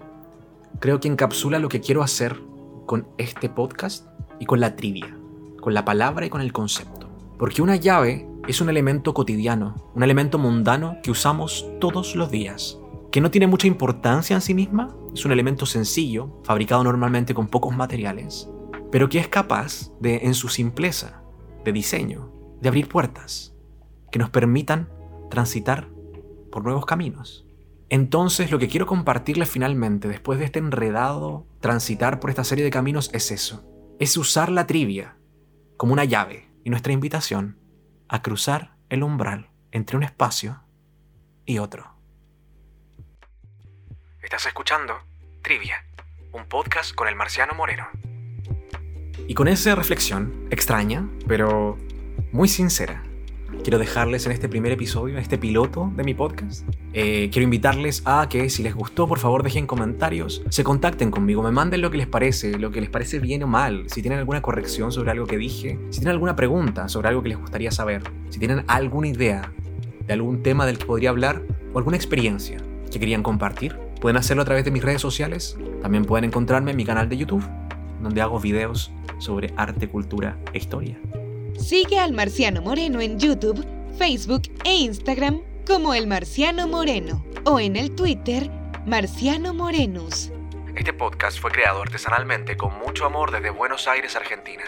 creo 0.80 1.00
que 1.00 1.08
encapsula 1.08 1.58
lo 1.58 1.70
que 1.70 1.82
quiero 1.82 2.04
hacer 2.04 2.40
con 2.86 3.08
este 3.18 3.50
podcast 3.50 4.06
y 4.40 4.46
con 4.46 4.60
la 4.60 4.76
trivia, 4.76 5.18
con 5.60 5.74
la 5.74 5.84
palabra 5.84 6.28
y 6.28 6.30
con 6.30 6.42
el 6.42 6.54
concepto. 6.54 7.10
Porque 7.40 7.64
una 7.64 7.78
llave 7.78 8.28
es 8.48 8.62
un 8.62 8.70
elemento 8.70 9.16
cotidiano, 9.16 9.92
un 9.96 10.04
elemento 10.04 10.38
mundano 10.38 11.00
que 11.02 11.10
usamos 11.10 11.68
todos 11.80 12.16
los 12.16 12.30
días, 12.30 12.78
que 13.18 13.22
no 13.22 13.32
tiene 13.32 13.48
mucha 13.48 13.66
importancia 13.66 14.36
en 14.36 14.44
sí 14.44 14.54
misma, 14.54 14.96
es 15.12 15.26
un 15.26 15.32
elemento 15.32 15.66
sencillo, 15.66 16.40
fabricado 16.44 16.84
normalmente 16.84 17.34
con 17.34 17.48
pocos 17.48 17.76
materiales, 17.76 18.48
pero 18.92 19.10
que 19.10 19.18
es 19.18 19.28
capaz 19.28 19.92
de, 20.00 20.18
en 20.18 20.36
su 20.36 20.50
simpleza 20.50 21.24
de 21.66 21.72
diseño, 21.72 22.32
de 22.62 22.70
abrir 22.70 22.88
puertas 22.88 23.56
que 24.12 24.20
nos 24.20 24.30
permitan 24.30 24.90
transitar 25.32 25.90
por 26.52 26.64
nuevos 26.64 26.86
caminos. 26.86 27.48
Entonces 27.90 28.52
lo 28.52 28.60
que 28.60 28.68
quiero 28.68 28.86
compartirles 28.86 29.50
finalmente, 29.50 30.08
después 30.08 30.38
de 30.38 30.46
este 30.46 30.60
enredado 30.60 31.48
transitar 31.60 32.20
por 32.20 32.30
esta 32.30 32.44
serie 32.44 32.66
de 32.66 32.70
caminos, 32.70 33.10
es 33.14 33.32
eso. 33.32 33.68
Es 33.98 34.16
usar 34.16 34.52
la 34.52 34.68
trivia 34.68 35.18
como 35.76 35.92
una 35.92 36.06
llave 36.06 36.52
y 36.64 36.70
nuestra 36.70 36.94
invitación 36.94 37.58
a 38.10 38.22
cruzar 38.22 38.78
el 38.90 39.02
umbral 39.02 39.50
entre 39.72 39.98
un 39.98 40.04
espacio 40.04 40.62
y 41.48 41.58
otro. 41.58 41.97
Estás 44.28 44.46
escuchando 44.46 44.94
Trivia, 45.42 45.86
un 46.34 46.50
podcast 46.50 46.94
con 46.94 47.08
el 47.08 47.16
marciano 47.16 47.54
Moreno. 47.54 47.88
Y 49.26 49.34
con 49.34 49.48
esa 49.48 49.74
reflexión 49.74 50.50
extraña, 50.50 51.08
pero 51.30 51.78
muy 52.34 52.50
sincera, 52.50 53.04
quiero 53.64 53.80
dejarles 53.80 54.26
en 54.26 54.34
este 54.34 54.50
primer 54.50 54.74
episodio, 54.74 55.16
en 55.16 55.22
este 55.22 55.38
piloto 55.38 55.94
de 55.96 56.04
mi 56.04 56.14
podcast. 56.14 56.68
Eh, 56.92 57.30
quiero 57.32 57.46
invitarles 57.46 58.04
a 58.04 58.28
que 58.28 58.50
si 58.50 58.64
les 58.64 58.76
gustó, 58.76 59.08
por 59.08 59.20
favor 59.20 59.44
dejen 59.44 59.66
comentarios, 59.66 60.44
se 60.50 60.66
contacten 60.66 61.10
conmigo, 61.10 61.42
me 61.42 61.52
manden 61.52 61.80
lo 61.80 61.90
que 61.90 61.98
les 61.98 62.08
parece, 62.08 62.60
lo 62.60 62.70
que 62.70 62.82
les 62.82 62.90
parece 62.90 63.20
bien 63.20 63.44
o 63.44 63.48
mal, 63.48 63.90
si 63.90 64.02
tienen 64.02 64.20
alguna 64.20 64.42
corrección 64.42 64.92
sobre 64.92 65.12
algo 65.12 65.26
que 65.26 65.38
dije, 65.38 65.80
si 65.90 66.00
tienen 66.00 66.12
alguna 66.12 66.36
pregunta 66.36 66.90
sobre 66.90 67.08
algo 67.08 67.24
que 67.24 67.30
les 67.30 67.40
gustaría 67.40 67.72
saber, 67.72 68.04
si 68.28 68.40
tienen 68.40 68.66
alguna 68.68 69.08
idea 69.08 69.54
de 70.06 70.12
algún 70.12 70.44
tema 70.44 70.66
del 70.66 70.78
que 70.78 70.86
podría 70.86 71.12
hablar 71.12 71.44
o 71.74 71.78
alguna 71.78 71.96
experiencia 71.96 72.58
que 72.92 73.00
querían 73.00 73.24
compartir, 73.24 73.87
pueden 74.00 74.18
hacerlo 74.18 74.44
a 74.44 74.46
través 74.46 74.66
de 74.66 74.72
mis 74.72 74.84
redes 74.84 75.02
sociales. 75.02 75.58
También 75.82 76.06
pueden 76.06 76.26
encontrarme 76.26 76.72
en 76.72 76.78
mi 76.78 76.86
canal 76.86 77.10
de 77.10 77.18
YouTube, 77.18 77.44
donde 78.02 78.22
hago 78.22 78.40
videos 78.40 78.92
sobre 79.20 79.54
arte, 79.58 79.88
cultura 79.88 80.38
e 80.54 80.58
historia. 80.58 81.00
Sigue 81.58 82.00
al 82.00 82.14
Marciano 82.14 82.62
Moreno 82.62 83.02
en 83.02 83.20
YouTube, 83.20 83.66
Facebook 83.98 84.44
e 84.64 84.76
Instagram 84.76 85.42
como 85.66 85.94
el 85.94 86.08
Marciano 86.08 86.68
Moreno 86.68 87.26
o 87.46 87.60
en 87.60 87.76
el 87.76 87.96
Twitter 87.96 88.50
Marciano 88.86 89.54
Morenus. 89.54 90.32
Este 90.76 90.94
podcast 90.94 91.40
fue 91.40 91.52
creado 91.52 91.82
artesanalmente 91.82 92.56
con 92.56 92.78
mucho 92.78 93.06
amor 93.06 93.32
desde 93.32 93.50
Buenos 93.50 93.88
Aires, 93.88 94.16
Argentina. 94.16 94.64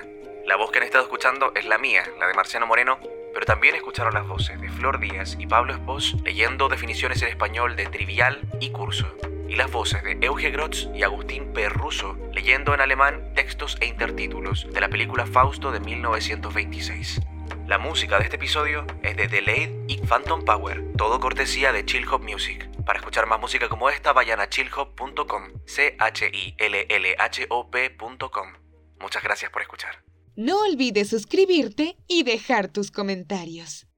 La 0.46 0.56
voz 0.56 0.72
que 0.72 0.80
han 0.80 0.86
estado 0.86 1.04
escuchando 1.04 1.52
es 1.56 1.66
la 1.66 1.78
mía, 1.78 2.02
la 2.20 2.28
de 2.28 2.34
Marciano 2.34 2.66
Moreno, 2.66 2.98
pero 3.34 3.46
también 3.46 3.76
escucharon 3.76 4.14
las 4.14 4.28
voces 4.28 4.60
de 4.60 4.70
Flor 4.70 5.00
Díaz 5.00 5.36
y 5.40 5.48
Pablo 5.48 5.74
Espos 5.74 6.16
leyendo 6.24 6.70
definiciones 6.70 7.22
en 7.22 7.30
español 7.30 7.76
de 7.76 7.86
trivial 7.86 8.42
y 8.60 8.72
curso, 8.72 9.08
y 9.48 9.56
las 9.56 9.72
voces 9.72 10.04
de 10.04 10.18
Euge 10.22 10.52
Grotz 10.52 10.88
y 10.94 11.04
Agustín 11.04 11.54
Perruso 11.54 12.18
leyendo 12.34 12.74
en 12.74 12.82
alemán 12.82 13.34
textos 13.36 13.78
e 13.82 13.88
intertítulos 13.88 14.68
de 14.72 14.82
la 14.82 14.90
película 14.90 15.26
Fausto 15.26 15.72
de 15.72 15.80
1926. 15.80 17.22
La 17.68 17.78
música 17.78 18.18
de 18.18 18.24
este 18.24 18.38
episodio 18.38 18.86
es 19.04 19.16
de 19.16 19.28
Delayed 19.28 19.72
y 19.88 19.98
Phantom 20.00 20.44
Power, 20.44 20.84
todo 20.98 21.20
cortesía 21.20 21.72
de 21.72 21.86
Chill 21.86 22.08
Hop 22.08 22.24
Music. 22.24 22.68
Para 22.84 22.98
escuchar 22.98 23.28
más 23.28 23.40
música 23.40 23.70
como 23.70 23.92
esta, 23.92 24.12
vayan 24.12 24.40
a 24.40 24.50
chillhop.com, 24.50 25.44
c 25.66 25.96
h 26.00 26.30
i 26.34 26.56
l 26.58 26.86
l 26.90 27.16
h 27.20 27.46
o 27.50 27.70
p.com. 27.70 28.54
Muchas 29.00 29.22
gracias 29.22 29.52
por 29.52 29.62
escuchar. 29.62 30.09
No 30.40 30.58
olvides 30.62 31.10
suscribirte 31.10 31.98
y 32.08 32.24
dejar 32.24 32.72
tus 32.72 32.92
comentarios. 32.92 33.89